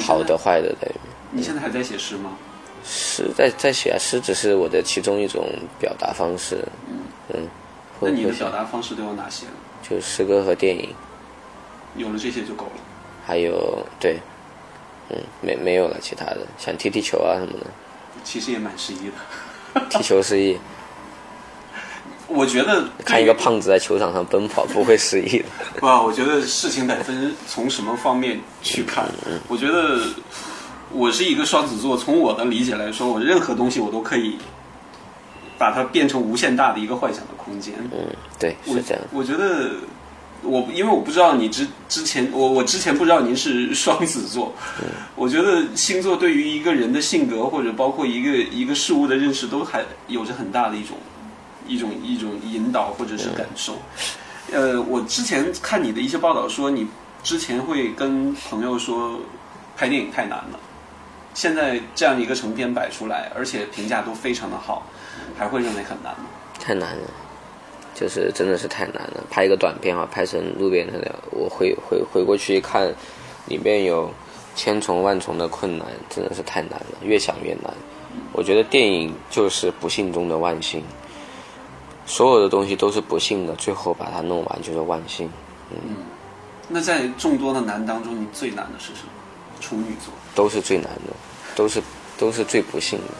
[0.00, 1.12] 好的、坏的在里面。
[1.32, 2.38] 你现在还在写诗吗？
[2.84, 5.44] 诗在在写啊，诗只是我的其中一种
[5.80, 6.58] 表达方式。
[7.34, 7.48] 嗯，
[7.98, 9.44] 那你的表达方式都有哪些？
[9.82, 10.88] 就诗歌和电影。
[11.96, 12.72] 有了这些就够了。
[13.26, 14.18] 还有对，
[15.10, 17.66] 嗯，没没有了其他的，想踢踢球啊什么的。
[18.22, 19.10] 其实也蛮失意
[19.74, 19.80] 的。
[19.90, 20.56] 踢球失意。
[22.28, 25.44] 我觉得看一个胖子在球场上奔跑不会失忆的。
[25.78, 29.08] 不，我觉得事情得分从什么方面去看。
[29.48, 30.00] 我觉得
[30.90, 34.38] 我是一个双子座，从我的理解来说，我任何东西我都可以
[35.56, 37.74] 把它变成无限大的一个幻想的空间。
[37.92, 38.06] 嗯，
[38.38, 39.02] 对，是这样。
[39.12, 39.70] 我觉得。
[40.46, 44.54] 我因为我不知道你之之前，我我之前不知道您是 双子座。
[45.14, 50.96] 我觉得星座对于一个人的性格或者包括一个一个事物的认识，都还有着很大的一种
[51.66, 53.76] 一种一种引导或者是感受。
[54.52, 56.86] 呃，我之前看你的一些报道说，你
[57.22, 59.18] 之前会跟朋友说
[59.76, 60.60] 拍电影太难了，
[61.34, 64.86] 现在这样一个成片摆出来，而且评价都非常的好，
[65.36, 66.26] 还会认为很难吗？
[66.60, 67.04] 太难了。
[67.98, 72.94] 就是真的是太难了，拍一个短片啊，拍成路边的，我回回回过去一看，
[73.46, 74.12] 里面有
[74.54, 77.72] 千重万重的困难，真的是太难了，越想越难。
[78.34, 80.84] 我觉得电影就是不幸中的万幸，
[82.04, 85.30] 所有的东西都是不幸的，最后把它弄完就是万幸。
[85.70, 85.96] 嗯，
[86.68, 89.08] 那在众多的难当中，你最难的是什么？
[89.58, 91.14] 处女座都是最难的，
[91.54, 91.82] 都是
[92.18, 93.14] 都是最不幸的，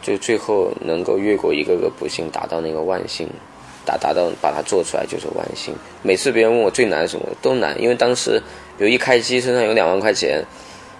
[0.00, 3.28] 就最后能够越过一个个不幸，达到那个万幸。
[3.84, 5.74] 达达到把它做出来就是万幸。
[6.02, 8.42] 每次别人问我最难什么都难，因为当时
[8.78, 10.42] 比如一开机身上有两万块钱，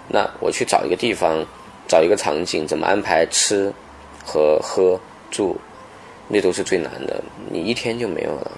[0.07, 1.45] 那我去找一个地方，
[1.87, 3.71] 找一个场景，怎么安排吃
[4.25, 4.99] 和喝
[5.31, 5.57] 住，
[6.27, 7.21] 那都是最难的。
[7.49, 8.51] 你一天就没有了。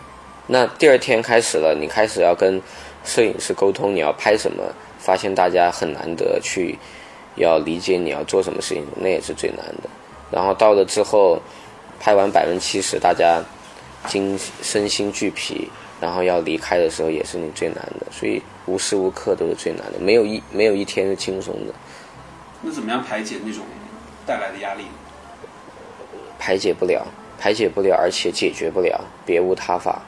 [0.48, 2.62] 那第二天开始了，你开始要跟
[3.04, 4.64] 摄影师沟通，你要拍什么，
[5.00, 6.78] 发现大家很难得去
[7.36, 9.90] 要理解你要做什么事情，那也是最难的。
[10.32, 11.40] 然后到了之后。
[12.00, 13.44] 拍完百分之七十，大家
[14.08, 15.70] 精身心俱疲，
[16.02, 21.74] 然后要离开的时候也是你最难的，所以无时无刻都是最难的，没有一没有一天是轻松的，
[22.62, 23.64] 那怎么样排解那种
[24.26, 24.84] 带来的压力？
[26.40, 27.06] 排解不了，
[27.40, 30.02] 排解不了，而且解决不了，别无他法，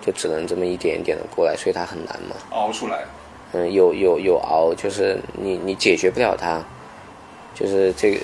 [0.00, 2.36] 就只能这么一点一点的过来，所以它很难嘛。
[2.50, 3.04] 熬出来。
[3.54, 6.62] 嗯，有有有熬，就是你你解决不了它，
[7.54, 8.20] 就是这个，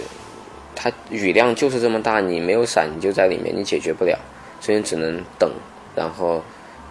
[0.74, 4.18] 它雨量就是这么大，你没有伞你就在里面，你解决不了，
[4.60, 5.50] 所以只能等，
[5.94, 6.42] 然后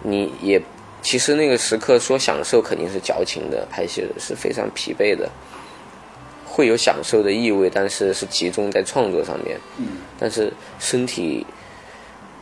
[0.02, 0.60] 你也
[1.02, 5.30] 其实那个时刻说享受肯定是矫情的，拍戏是非常疲惫的，
[6.44, 9.58] 会有享受的意味，但是是集中在创作上面，
[10.18, 11.46] 但是身体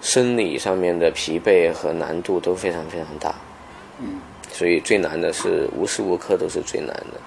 [0.01, 3.35] 生理上面的疲惫和难度都非常非常大，
[4.53, 7.21] 所以最难的是无时无刻都是最难的，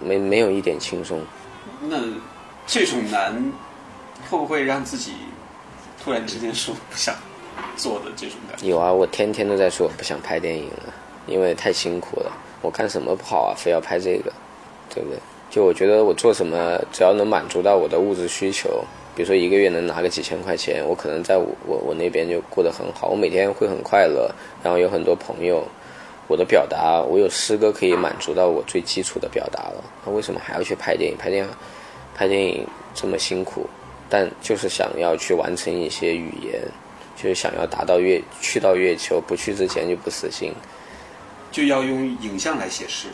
[0.00, 1.24] 没没有一点轻松。
[1.88, 1.98] 那
[2.66, 3.52] 这种难
[4.28, 5.12] 会不会让自己
[6.02, 7.14] 突然之间说不想？
[7.76, 8.66] 做的这种感觉？
[8.66, 10.92] 有啊，我天天都在说不想拍电影了，
[11.26, 12.32] 因为太辛苦了。
[12.62, 14.32] 我干什么不好啊，非要拍这个，
[14.92, 15.18] 对不对？
[15.50, 18.82] 就我觉得我做什么，只要能满足到我的物质需求，
[19.14, 24.30] 比如说一个月能拿个几千块钱，我可能在我我我那边就过得很好，我每天会很快乐，
[24.62, 25.66] 然后有很多朋友。
[26.26, 29.84] 我的表达，我有诗歌可以满足到我最基础的表达了。
[30.06, 31.18] 那为什么还要去拍电影？
[31.18, 31.50] 拍电影，
[32.14, 33.68] 拍电影这么辛苦，
[34.08, 36.62] 但就是想要去完成一些语言，
[37.16, 40.52] 就是想要达到月去到月球，不去之前就不死心。
[41.50, 43.08] 就要用影像来写诗。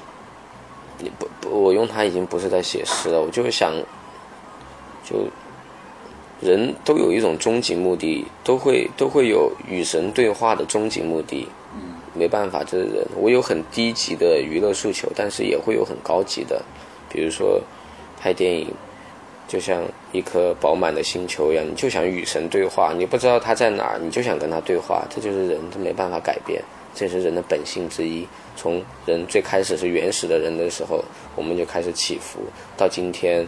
[0.99, 3.73] 你不不，我用它已经不是在写诗了，我就是想，
[5.05, 5.29] 就
[6.41, 11.49] 人都有一种终极目的，都会都会有与神对话的终极目的。
[11.75, 13.07] 嗯没办法，这是人。
[13.17, 16.61] 我有很低级的娱乐诉求，但是也会有很高级的，
[17.09, 17.63] 比如说
[18.19, 18.67] 拍电影，
[19.51, 19.83] 就像
[20.13, 26.63] 一颗饱满的星球一样，你就想与神对话，你不知道他在哪儿，你就想跟他对话，这就是人，他没办法改变，
[26.95, 28.25] 这是人的本性之一。
[28.57, 32.39] 从人最开始是原始的人的时候，我们就开始起伏，
[32.77, 33.45] 到今天。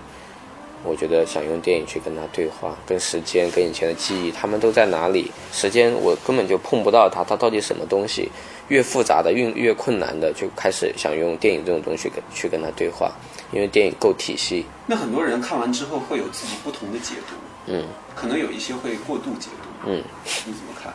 [0.85, 5.31] 我觉得想用电影去跟他对话，跟时间，跟以前的记忆，他们都在哪里？
[5.53, 8.29] 时间我根本就碰不到他，他到底什么东西？
[8.67, 13.13] 越复杂的、越越困难的，就开始想用电影这种东西跟去跟他对话，
[13.53, 14.67] 因为电影够体系。
[14.87, 17.35] 那很多人看完之后会有自己不同的解读，
[17.73, 17.85] 嗯，
[18.15, 20.03] 可能有一些会过度解读，嗯，
[20.45, 20.93] 你怎么看？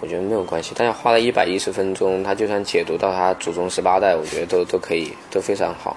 [0.00, 5.96] 我觉得没有关系，大家花了一百一十分钟，他就算解读到他祖宗十八代，我觉得都都可以，都非常好，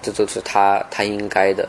[0.00, 1.68] 这都是他他应该的。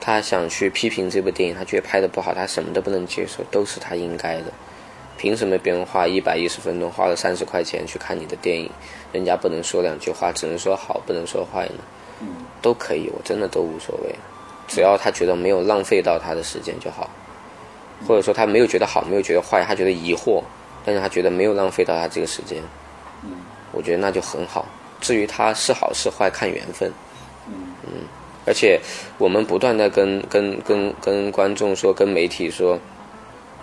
[0.00, 4.46] 他想去批评这部电影，他觉得拍的不好，他什么都不能接受，都是他应该的。
[5.16, 8.70] 凭什么别人花一百一十分钟，花了三十块钱去看你的电影，
[9.12, 11.74] 人家不能说两句话，只能说好，不能说坏呢？
[12.20, 12.28] 嗯，
[12.62, 14.14] 都可以，我真的都无所谓，
[14.68, 17.10] 只要他觉得没有浪费到他的时间就好，
[18.06, 20.42] 或者说他没有觉得好，没有觉得坏，他觉得疑惑，
[20.84, 22.62] 但是他觉得没有浪费到他这个时间，
[23.24, 23.32] 嗯，
[23.72, 24.66] 我觉得那就很好。
[25.00, 26.92] 至于他是好是坏，看缘分。
[27.48, 27.54] 嗯
[27.84, 27.92] 嗯。
[28.46, 28.80] 而且，
[29.18, 32.78] 我们不断的跟跟跟跟观众说，跟媒体说，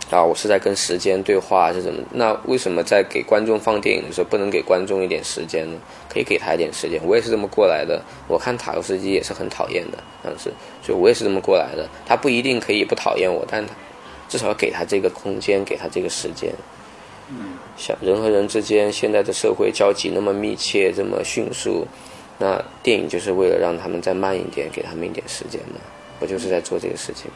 [0.09, 2.01] 啊，我是在跟时间对话，是怎么？
[2.13, 5.77] 那为什么在给观众放电影的时候，不能给观众一点时间呢？
[6.07, 7.01] 可以给他一点时间。
[7.05, 8.01] 我也是这么过来的。
[8.27, 10.49] 我看塔罗斯基也是很讨厌的，当时，
[10.81, 11.87] 所以我也是这么过来的。
[12.05, 13.73] 他不一定可以不讨厌我，但他
[14.29, 16.53] 至少要给他这个空间，给他这个时间。
[17.29, 21.85] 嗯，像人和人之间，现在的社会交集那么密切，这么迅速。
[22.39, 25.81] 那电影就是为了让他们再慢一点，给他们一点时间嘛。
[26.17, 27.29] 不就是在做这个事情。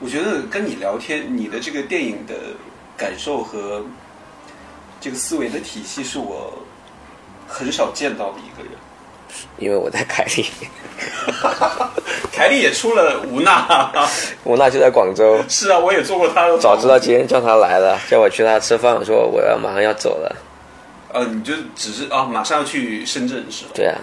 [0.00, 2.34] 我觉得跟你聊天，你的这个电影的
[2.96, 3.84] 感受和
[5.00, 6.52] 这个思维的体系，是我
[7.46, 8.72] 很少见到的一个人。
[9.58, 10.46] 因为我在凯里，
[12.32, 13.90] 凯里也出了吴娜，
[14.44, 15.38] 吴娜就在广州。
[15.48, 16.58] 是啊，我也做过他的。
[16.58, 20.36] 早知道今天叫他来了，叫我去他吃饭，我说我要马上要走了。
[21.12, 23.70] 呃，你就只是啊，马上要去深圳是吧？
[23.74, 23.98] 对啊，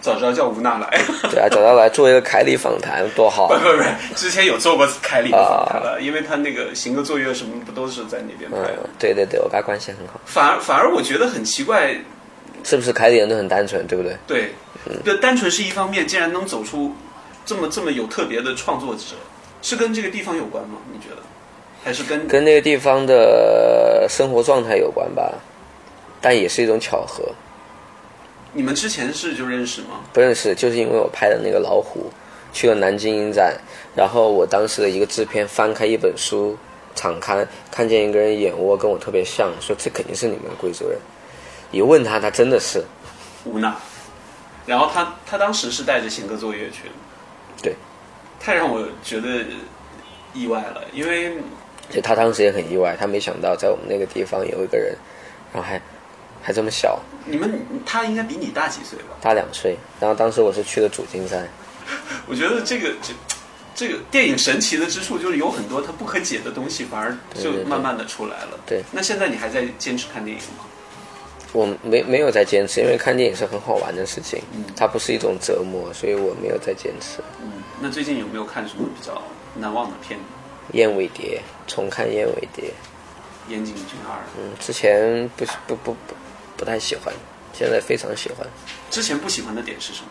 [0.00, 0.88] 早知道叫吴娜来。
[1.30, 3.48] 对啊，早知道来做一个凯里访谈多好。
[3.52, 8.88] 不不不，之前有做过凯里的访谈了，因为他那个行歌作乐什么不都是在那边拍的？
[8.98, 10.20] 对对对，我跟他关系很好。
[10.24, 11.94] 反而反而我觉得很奇怪，
[12.64, 14.16] 是不是凯里人都很单纯，对不对？
[14.26, 14.52] 对，
[15.04, 16.92] 对，单纯是一方面，竟然能走出
[17.44, 19.16] 这么这么有特别的创作者，
[19.62, 20.78] 是跟这个地方有关吗？
[20.92, 21.22] 你觉得？
[21.84, 25.32] 还是跟跟那个地方的生活状态有关吧？
[26.20, 27.24] 但也是一种巧合。
[28.52, 30.00] 你们之前是就认识吗？
[30.12, 32.10] 不认识，就是因为我拍的那个老虎，
[32.52, 33.56] 去了南京影展，
[33.94, 36.56] 然后我当时的一个制片翻开一本书，
[36.94, 40.98] 敞开看见一个人眼窝跟我特别像，说这肯定是你们贵州人。
[41.70, 42.82] 一问他，他真的是
[43.44, 43.76] 吴娜。
[44.66, 46.94] 然后他他当时是带着行歌作乐去的，
[47.62, 47.74] 对，
[48.38, 49.44] 太让我觉得
[50.34, 51.30] 意外了，因为
[51.88, 54.94] 所以他当时也很意外，他没想到在我们那个地方有一个人，
[55.54, 55.80] 然后还
[56.42, 59.16] 还这么小，你们他应该比你大几岁吧？
[59.20, 59.76] 大两岁。
[60.00, 61.46] 然后当时我是去的主竞赛，
[62.26, 63.12] 我觉得这个这
[63.74, 68.58] 这个电影神奇的之处就是有很多它不可解的东西，反而就慢慢的出来了。
[68.66, 70.64] 对那现在你还在坚持看电影吗？
[71.52, 77.22] 我没没有在坚持，因为看电影是很好玩的事情嗯，它不是一种折磨，所以我没有在坚持。
[77.42, 79.22] 嗯，那最近有没有看什么比较
[79.54, 80.18] 难忘的片？
[80.74, 82.64] 燕尾蝶，重看燕尾蝶，
[83.50, 86.14] 《岩井俊二》嗯，之前不不不不
[86.58, 87.14] 不太喜欢，
[87.54, 88.46] 现在非常喜欢。
[88.90, 90.08] 之前不喜欢的点是什么？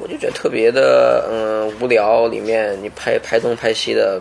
[0.00, 2.28] 我就觉得特别的，嗯，无聊。
[2.28, 4.18] 里面你拍拍东拍西的，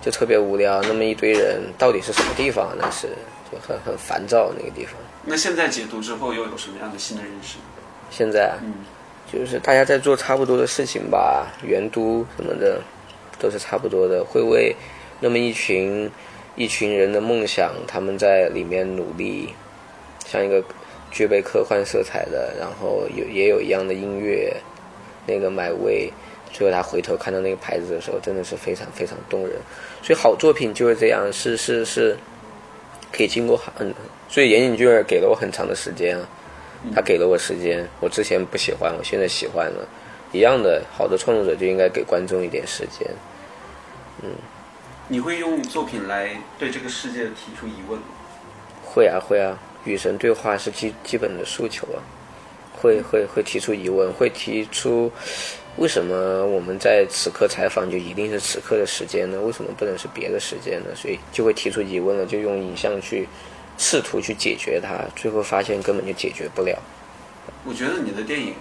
[0.00, 0.80] 就特别无聊。
[0.82, 2.76] 那么一堆人，到底是什么地方？
[2.78, 3.08] 那是
[3.50, 4.94] 就很很烦躁那个地方。
[5.24, 7.56] 那现在解读之后又有什么样的新的认识？
[8.10, 8.74] 现在啊嗯，
[9.32, 12.80] 就是大家在做差不多的事情吧，原都什么的
[13.40, 14.76] 都是差不多的，会为
[15.18, 16.08] 那么一群
[16.54, 19.52] 一群人的梦想，他们在里面努力，
[20.30, 20.62] 像一个
[21.10, 24.54] 具备科幻色彩的，然后有也有一样的音乐，
[25.26, 26.12] 那个买位，
[26.52, 29.56] 最后他回头看到那个牌子的时候，真的是非常非常动人。
[30.02, 32.14] 所以好作品就是这样，是是是，
[33.10, 33.94] 可以经过很，
[34.28, 36.28] 所以岩井俊二给了我很长的时间啊。
[36.94, 39.88] 他给了我时间，我之前不喜欢，我现在喜欢了。
[40.30, 43.08] 一样的，好的创作者就应该给观众一点时间。
[44.22, 44.30] 嗯
[45.08, 48.04] 你会用作品来对这个世界提出疑问吗？
[48.84, 49.58] 会啊会啊，
[49.88, 51.98] 与神对话是基基本的诉求啊，
[52.80, 55.10] 会会会提出疑问，会提出
[55.76, 59.40] 为什么我们在此刻采访就一定是此刻的时间呢？
[59.40, 60.94] 为什么不能是别的时间呢？
[60.94, 63.28] 所以就会提出疑问了，就用影像去
[63.76, 66.78] 试图去解决它，最后发现根本就解决不了。
[67.64, 68.54] 我觉得你的电影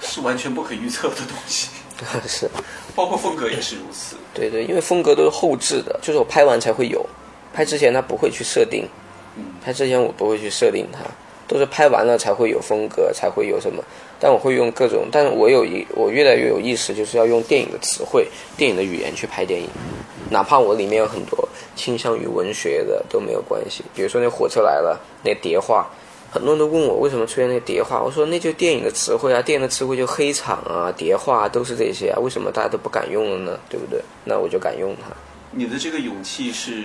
[0.00, 1.68] 是完全不可预测的东西，
[2.26, 2.48] 是。
[2.94, 4.16] 包括风格也是如此。
[4.34, 7.06] 对对，因为风格都是后置的，就是我拍完才会有，
[7.54, 8.88] 拍之前他不会去设定，
[9.64, 11.00] 拍之前我不会去设定它，
[11.46, 13.82] 都是拍完了才会有风格，才会有什么。
[14.20, 18.26] 但我会用各种，但是我有一我越来越有意识，就是要用电影的词汇、
[18.56, 19.68] 电影的语言去拍电影，
[20.30, 23.84] 哪怕我里面有很多倾向于文学的都没有关系。
[23.94, 25.88] 比如说那火车来了，那叠画，
[26.32, 33.60] 很多人都问我为什么出现那叠画，我说那就电影的词汇啊，电影的词汇就黑场啊、叠画、啊、都是这些啊，为什么大家都不敢用了呢？
[33.70, 34.02] 对不对？
[34.24, 35.14] 那我就敢用它。
[35.52, 36.82] 你的这个勇气是，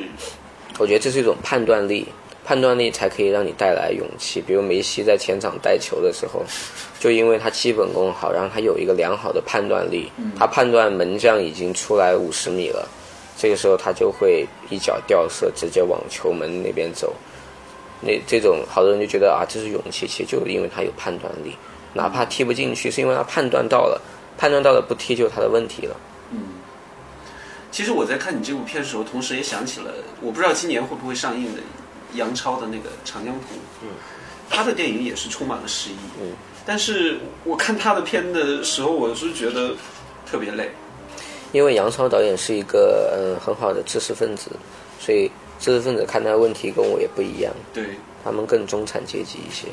[0.78, 2.08] 我觉得这是一种判断力，
[2.44, 4.42] 判断力才可以让你带来勇气。
[4.42, 6.44] 比如梅西在前场带球的时候，
[7.00, 12.88] 就因为他基本功好，然后他有一个良好的判断力，他判断门将已经出来五十米了，
[13.38, 17.14] 这个时候他就会一脚吊射，直接往球门那边走。
[18.02, 21.56] 那这种好多人就觉得啊，这是勇气，其实就是因为他有判断力，
[21.94, 24.02] 哪怕踢不进去，是因为他判断到了，
[24.38, 25.96] 判断到了不踢就是他的问题了。
[27.72, 29.92] 其实我在看你这部片的时候，同时也想起了，
[30.22, 31.62] 我不知道今年会不会上映的
[32.16, 33.56] 杨超的那个《长江图》。
[33.82, 33.90] 嗯，
[34.50, 35.96] 他的电影也是充满了诗意。
[36.22, 36.32] 嗯，
[36.66, 39.72] 但是我看他的片的时候，我是觉得
[40.26, 40.70] 特别累。
[41.52, 44.50] 因为杨超导演是一个嗯很好的知识分子，
[45.00, 47.86] 所以知识分子看待问题跟我也不一样，对，
[48.24, 49.68] 他们更中产阶级一些。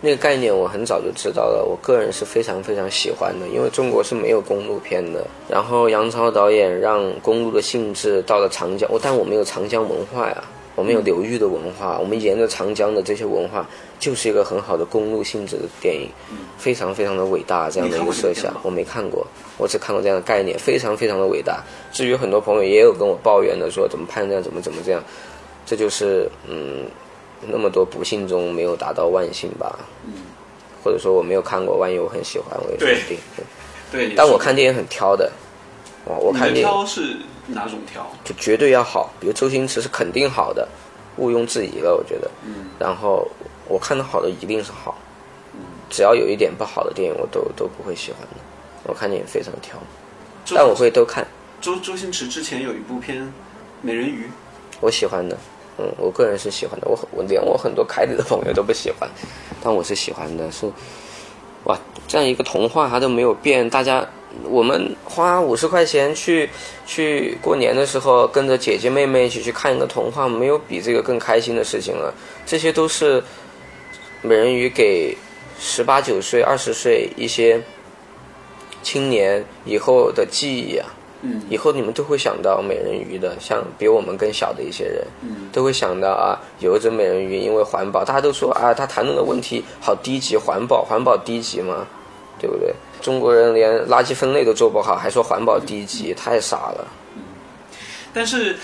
[0.00, 5.26] 那个概念我很早就知道了，我个人是非常非常喜欢的，因为中国是没有公路片的。
[5.48, 10.44] 然后杨超导演让公路的性质到了长江，我但我没有长江文化呀，
[10.78, 13.66] 我们有流域的文化，我们沿着长江的这些文化，
[13.98, 16.08] 就是一个很好的公路性质的电影，
[16.56, 18.54] 非常非常的伟大这样的一个设想。
[18.62, 19.26] 我没看过，
[19.56, 21.64] 我只看过这样的概念，非常非常的伟大。
[21.92, 25.02] 至于很多朋友也有跟我抱怨的说怎么拍这样，怎么怎么这样，
[25.66, 26.86] 这就是嗯。
[27.46, 30.12] 那么多不幸中没有达到万幸吧，嗯，
[30.82, 33.16] 或者说我没有看过，万一我很喜欢，我也说不定。
[33.92, 35.30] 对，但我看电影很挑的，
[36.06, 37.16] 哇，我看电影挑是
[37.48, 38.06] 哪种调？
[38.24, 40.68] 就绝对要好，比如周星驰是肯定好的，
[41.16, 42.30] 毋庸置疑了，我觉得。
[42.44, 42.66] 嗯。
[42.78, 43.26] 然后
[43.66, 44.96] 我看到好的一定是好，
[45.54, 48.36] 嗯，只要有一点不好的电影，我都都不会喜欢的。
[48.84, 49.76] 我看电影非常挑，
[50.54, 51.26] 但我会都看。
[51.60, 53.22] 周周星驰之前有一部片
[53.82, 54.24] 《美人鱼》，
[54.80, 55.36] 我喜欢的。
[55.80, 59.08] 嗯，我个人是喜欢的，我我连我很多凯里的朋友都不喜欢，
[59.62, 60.66] 但我是喜欢的，是
[61.64, 64.04] 哇，这样一个童话它都没有变，大家
[64.44, 66.48] 我们花五十块钱去
[66.86, 72.12] 去过年的时候跟着姐姐妹妹一起去看一个童话，没有比这个更开心的事情了。
[72.46, 73.22] 这些都是
[74.22, 75.16] 美人鱼给
[75.58, 77.60] 十八九岁、二十岁一些
[78.82, 80.86] 青年以后的记忆啊。
[81.20, 91.84] 嗯，以后你们都会想到美人鱼的，像比我们更小的一些人，嗯，都会想到啊，有一只美人鱼因为环保，大家都说啊，他谈论的问题好低级，环保环保低级嘛，
[92.38, 92.72] 对不对？
[93.08, 96.86] 中国人连垃圾分类都做不好，还说环保低级，太傻了。
[98.12, 98.54] 但是，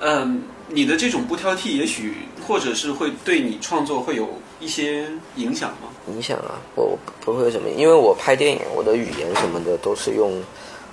[0.00, 2.12] 嗯、你的这种不挑剔，也许
[2.46, 4.28] 或者是会对你创作会有
[4.60, 5.88] 一些影响吗？
[6.08, 10.38] 影响啊，我我不会有什么，因为我拍电影，我的语言什么的都是用，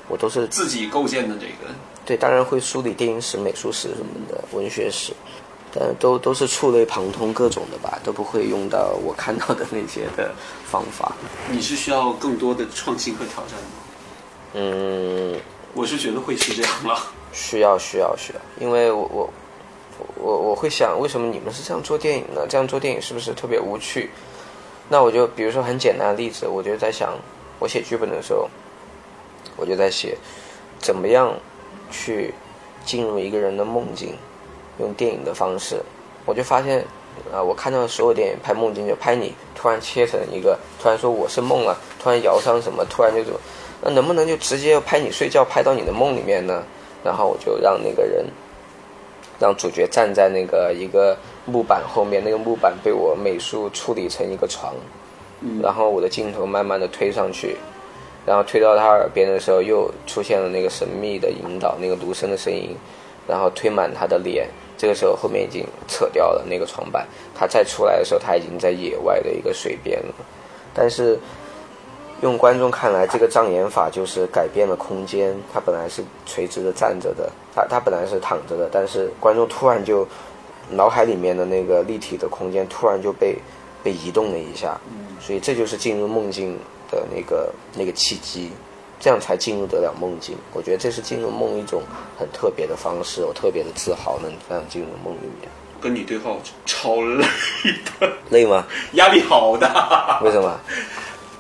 [0.08, 1.70] 我都是自己构建的这个，
[2.06, 5.12] 对，当然会梳理电影史、美术史什么的，文学史，
[5.74, 10.32] 但都都是触类旁通各种的吧，都不会用到我看到的那些的
[10.66, 11.14] 方法。
[11.50, 13.70] 你是需要更多的创新和挑战吗？
[14.54, 15.40] 嗯，
[15.74, 17.02] 我是觉得会是这样了。
[17.32, 19.30] 需要需要需要，因为我我
[20.16, 22.46] 我我会想，为什么你们是这样做电影呢？
[22.50, 24.10] 这样做电影是不是特别无趣？
[24.90, 27.14] 那我就比如说很简单的例子，我就在想，
[27.60, 28.50] 我写剧本的时候，
[29.56, 30.18] 我就在写
[30.80, 31.34] 怎么样
[31.90, 32.34] 去
[32.84, 34.14] 进入一个人的梦境，
[34.80, 35.82] 用电影的方式，
[36.26, 36.86] 我就发现
[37.32, 43.40] 啊、我看到的所有电影拍梦境就拍你突然切成一个，突然说我是梦啊，突然摇伤什么，突然就怎么，
[43.82, 46.64] 那能不能就直接拍你睡觉拍到你的梦里面呢？
[47.04, 48.26] 然后我就让那个人，
[49.40, 54.74] 让主角站在那个一个木板后面，那个木板被我美术处理成一个床，
[55.62, 57.58] 然后我的镜头慢慢的推上去，
[58.26, 62.76] 然后推到他耳边的时候，又出现了那个神秘的引导，那个卢森的声音，
[63.32, 64.50] 然后推满他的脸。
[64.78, 70.14] 这个时候后面已经扯掉了那个床板，他再出来的时候，他已经在野外的一个水边了。
[70.74, 71.18] 但是
[72.22, 75.36] 用观众看来，这个障眼法就是改变了空间。
[75.54, 80.08] 他本来是垂直的站着的，他他本来是躺着的，但是观众突然就
[80.72, 83.38] 脑海里面的那个立体的空间突然就被
[83.84, 84.80] 被移动了一下，
[85.20, 86.58] 所以这就是进入梦境
[86.90, 88.52] 的那个那个契机，
[89.02, 90.38] 这样才进入得了梦境。
[90.54, 91.82] 我觉得这是进入梦一种
[92.18, 95.50] 很特别的方式，我特别的自豪能这样进入梦里面。
[95.82, 97.26] 跟你对话超累
[98.00, 98.66] 的，累吗？
[98.94, 100.22] 压力好大。
[100.24, 100.60] 为什么？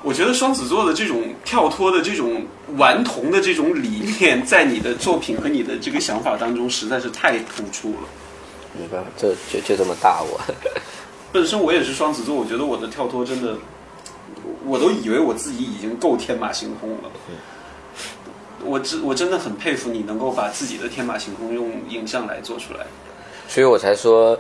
[0.03, 2.43] 我觉得双子座的这种跳脱的这种
[2.76, 8.07] 顽童的这种理念，在你的作品和你的这个想法当中实在是太突出了。
[8.74, 10.41] 没办法，就就就这么大我。
[11.32, 13.55] 本身我也是双子座，我觉得我的跳脱真的，
[14.66, 17.12] 我都以为我自己已经够天马行空了。
[18.64, 22.86] 我真我真的很佩服你能够把自己的天马行空用影像来做出来。
[23.47, 24.38] 所以我才说，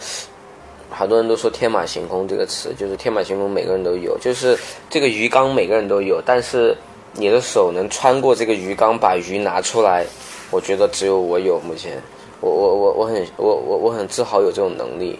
[0.89, 4.57] 好多人都说“天马行空”这个词，就是天马行空每个人都有，就是
[4.89, 6.77] 这个鱼缸每个人都有，但是
[7.13, 10.05] 你的手能穿过这个鱼缸把鱼拿出来，
[10.51, 11.59] 我觉得只有我有。
[11.61, 12.01] 目前，
[12.41, 15.19] 我我我我很我我我很自豪有这种能力。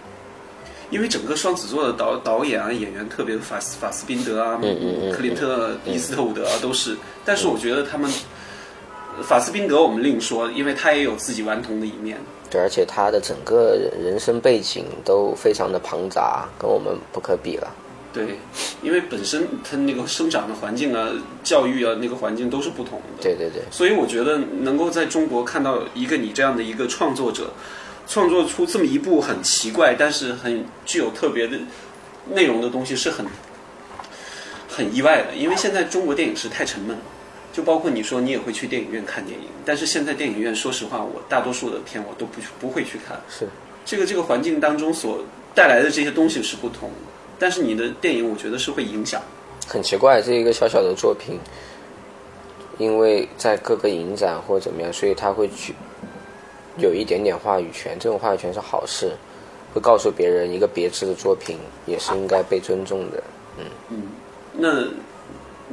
[0.91, 6.95] 因为整个双子座的导导演啊、演员，特别法斯法斯宾德啊、嗯嗯嗯克林特、伊斯特伍德啊，都是。
[7.25, 8.11] 但是我觉得他们，
[9.23, 12.19] 法斯宾德我们另说，因为他也有自己顽童的一面。
[12.49, 17.73] 对，而且他的整个人人生背景都非常的庞杂，跟我们不可比了。
[18.13, 18.37] 对，
[18.81, 21.07] 因为本身他那个生长的环境啊、
[21.45, 23.23] 教育啊，那个环境都是不同的。
[23.23, 27.51] 对对对，所以我觉得能够在中国看到一个你这样的一个创作者，
[28.07, 31.57] 创作出这么一部很奇怪但是很具有特别的
[32.33, 33.25] 内容的东西，是很
[34.67, 35.33] 很意外的。
[35.35, 37.03] 因为现在中国电影是太沉闷了，
[37.53, 43.19] 就包括你说你也会去电影院看电影，但是现在电影院说实话，我大多数的片我都不不会去看。
[43.29, 43.47] 是
[43.85, 45.23] 这个这个环境当中所
[45.55, 46.95] 带来的这些东西是不同的，
[47.39, 49.21] 但是你的电影我觉得是会影响。
[49.67, 51.39] 很奇怪，这一个小小的作品，
[52.77, 55.73] 因为在各个影展或者怎么样，所以他会去
[56.77, 57.97] 有一点点话语权。
[57.99, 59.11] 这种话语权是好事，
[59.73, 63.23] 会告诉别人一个别致的作品也是应该被尊重的。
[63.57, 64.03] 嗯嗯
[64.53, 64.87] 那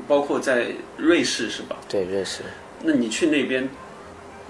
[0.07, 1.77] 包括在瑞士是吧？
[1.89, 2.43] 对，瑞士。
[2.83, 3.69] 那你去那边，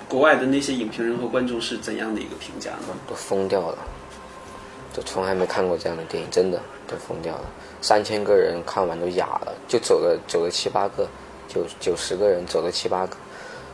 [0.06, 2.94] 国外的那些影评人和观众是怎样的一个评价呢？
[3.08, 3.78] 都疯掉了，
[4.94, 7.44] 都从来没看过这样的电影，真的都疯掉了。
[7.80, 11.08] 三千个人看完都哑了，就走了走了七八个，
[11.48, 13.16] 九九十个人走了七八个，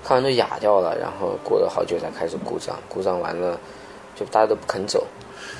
[0.04, 0.96] 看完都哑掉了。
[0.98, 3.58] 然后过了好久才开始鼓掌，鼓掌完了，
[4.14, 5.04] 就大家都不肯走。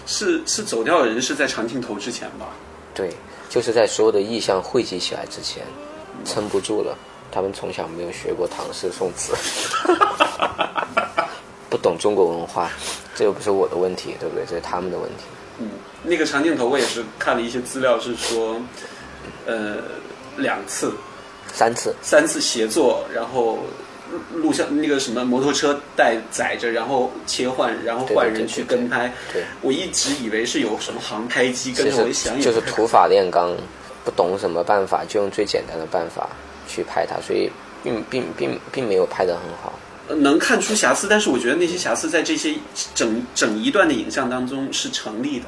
[0.06, 2.48] 是是走掉的人是在长镜头之前吧？
[2.94, 3.10] 对，
[3.48, 5.64] 就是在所有的意象汇集起来之前，
[6.24, 6.96] 撑不住了。
[7.32, 9.32] 他们从小没有学过唐诗宋词，
[11.68, 12.70] 不懂中国文化，
[13.16, 14.44] 这又不是我的问题，对不对？
[14.46, 15.24] 这是他们的问题。
[15.58, 15.70] 嗯，
[16.04, 18.60] 那个长镜头我也是看了一些资料，是说，
[19.46, 19.78] 呃，
[20.36, 20.92] 两次、
[21.52, 23.58] 三次，三次协作，然后
[24.34, 29.12] 录像那个什么摩托车带载着，然后切换，然后换人去跟拍。
[29.32, 33.56] 对，我一直以为是有什么航拍机跟着，我就是土法炼钢，
[34.04, 36.28] 不懂什么办法，就用最简单的办法
[36.68, 37.50] 去拍它，所以
[37.82, 39.72] 并并并并没有拍得很好。
[40.16, 42.54] 能看出瑕疵，但是我觉得那些瑕疵在这些
[42.94, 45.46] 整整一段的影像当中是成立的。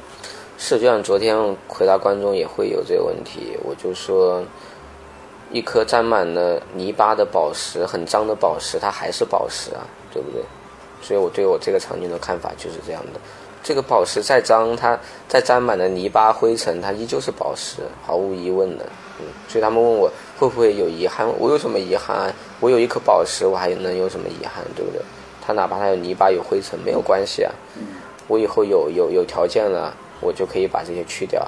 [0.57, 1.37] 是，就像昨天
[1.67, 4.43] 回答观众也会有这个问题，我就说，
[5.51, 10.41] 一颗沾满了泥巴的宝石，很脏的宝石，它还是宝石啊，对不对？
[11.01, 13.19] 所以我对我这个场景的看法就是这样的。
[13.63, 18.85] 这个宝石再脏，它再沾满了泥巴灰尘，它依旧是宝石，毫无疑问的。
[19.19, 22.33] 嗯，所以他们问我会不会有遗憾，我有什么遗憾？
[22.59, 25.01] 我有一颗宝石，我还能有什么遗憾，对不对？
[25.45, 27.51] 它哪怕它有泥巴有灰尘，没有关系啊。
[28.27, 31.45] 我以后有有有条件了，我就可以把这些去掉。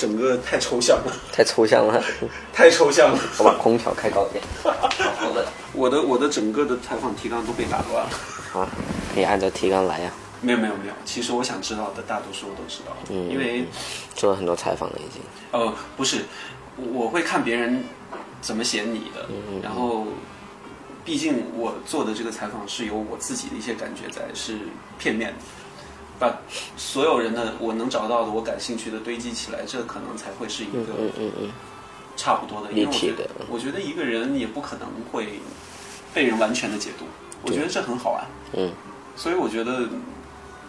[0.00, 2.02] 整个太抽象了，太抽象了，
[2.54, 3.18] 太抽象了。
[3.36, 4.42] 我把空调开高点。
[4.64, 8.10] 好的，我的我的整个的采访提纲都被打乱了。
[8.54, 8.66] 啊，
[9.14, 10.10] 可以按照提纲来呀。
[10.40, 13.66] 没有没有没有，其实我想知道的大多数我都知道，嗯，因为
[14.14, 15.20] 做了很多采访了已经。
[15.52, 16.24] 呃，不是，
[16.94, 17.84] 我会看别人
[18.40, 19.28] 怎么写你的，
[19.62, 20.06] 然后，
[21.04, 24.56] 毕竟我做的这个采访是有我自己的一些感觉在，是
[24.98, 25.36] 片面的，
[26.20, 26.32] 把
[26.76, 31.48] 所有人的我能找到的我感兴趣的堆积起来，这可能才会是一个嗯嗯嗯
[32.16, 33.28] 差不多的立体的。
[33.48, 35.40] 我觉得一个人也不可能会
[36.14, 37.06] 被人完全的解读，
[37.42, 38.70] 我觉得这很好玩，嗯，
[39.16, 39.88] 所以我觉得。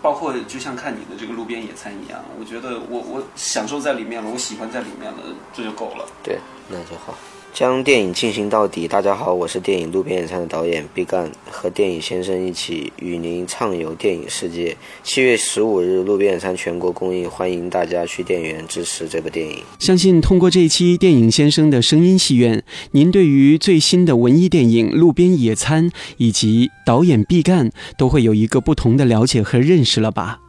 [0.03, 5.19] 包括就像看你的这个路边野餐一样，我觉得我我享受在里面了，我喜欢在里面了，
[5.53, 6.09] 这就够了。
[6.23, 7.13] 对，那就好。
[7.53, 8.87] 将电影进行到底。
[8.87, 14.75] 大家好，我是电影《路边野餐》的导演毕赣，和电影先生一起与您畅游电影世界。
[15.03, 19.57] 七月十五日，《路边野餐》全国公映，欢迎大家去电影院支持这部电影。
[19.79, 30.39] 相信通过这一期电影先生的声音戏院，您对于最新的文艺电影《路边野餐》以及导演毕赣都会有一个不同的了解和认识了吧？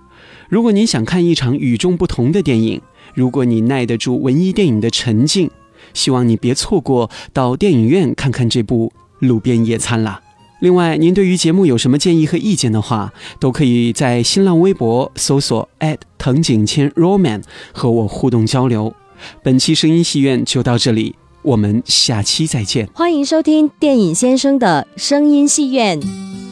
[0.48, 2.80] 如果您想看一场与众不同的电影，
[3.14, 5.50] 如果你耐得住文艺电影的沉静。
[5.94, 8.92] 希望你别错过到电影院看看这部
[9.26, 10.20] 《路边野餐》啦。
[10.60, 15.68] 另外，您对于节目有什么建议和意见的话，都可以在新浪微博搜索
[16.18, 18.94] 藤井千 roman 和我互动交流。
[19.42, 22.88] 本期声音戏院就到这里，我们下期再见。
[22.94, 26.51] 欢迎收听电影先生的声音戏院。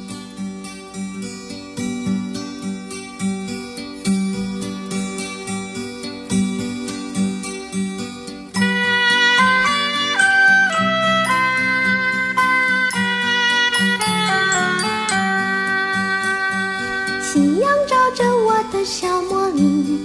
[18.85, 19.99] 小茉莉，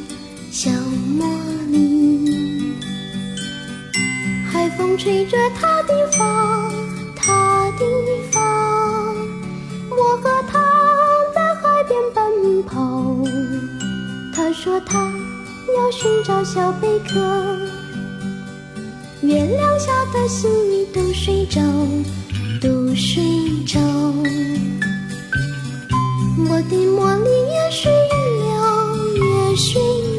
[0.51, 0.69] 小
[1.17, 1.25] 茉
[1.71, 2.73] 莉，
[4.51, 6.69] 海风吹着她的发，
[7.15, 7.85] 她的
[8.31, 8.41] 发。
[9.89, 10.59] 我和她
[11.33, 13.17] 在海边奔跑，
[14.33, 15.09] 她说她
[15.77, 17.19] 要寻找小贝壳。
[19.21, 21.61] 月亮下的星鱼都睡着，
[22.61, 23.23] 都睡
[23.65, 23.79] 着。
[26.37, 28.53] 我的茉莉也睡了，
[29.15, 30.14] 也睡。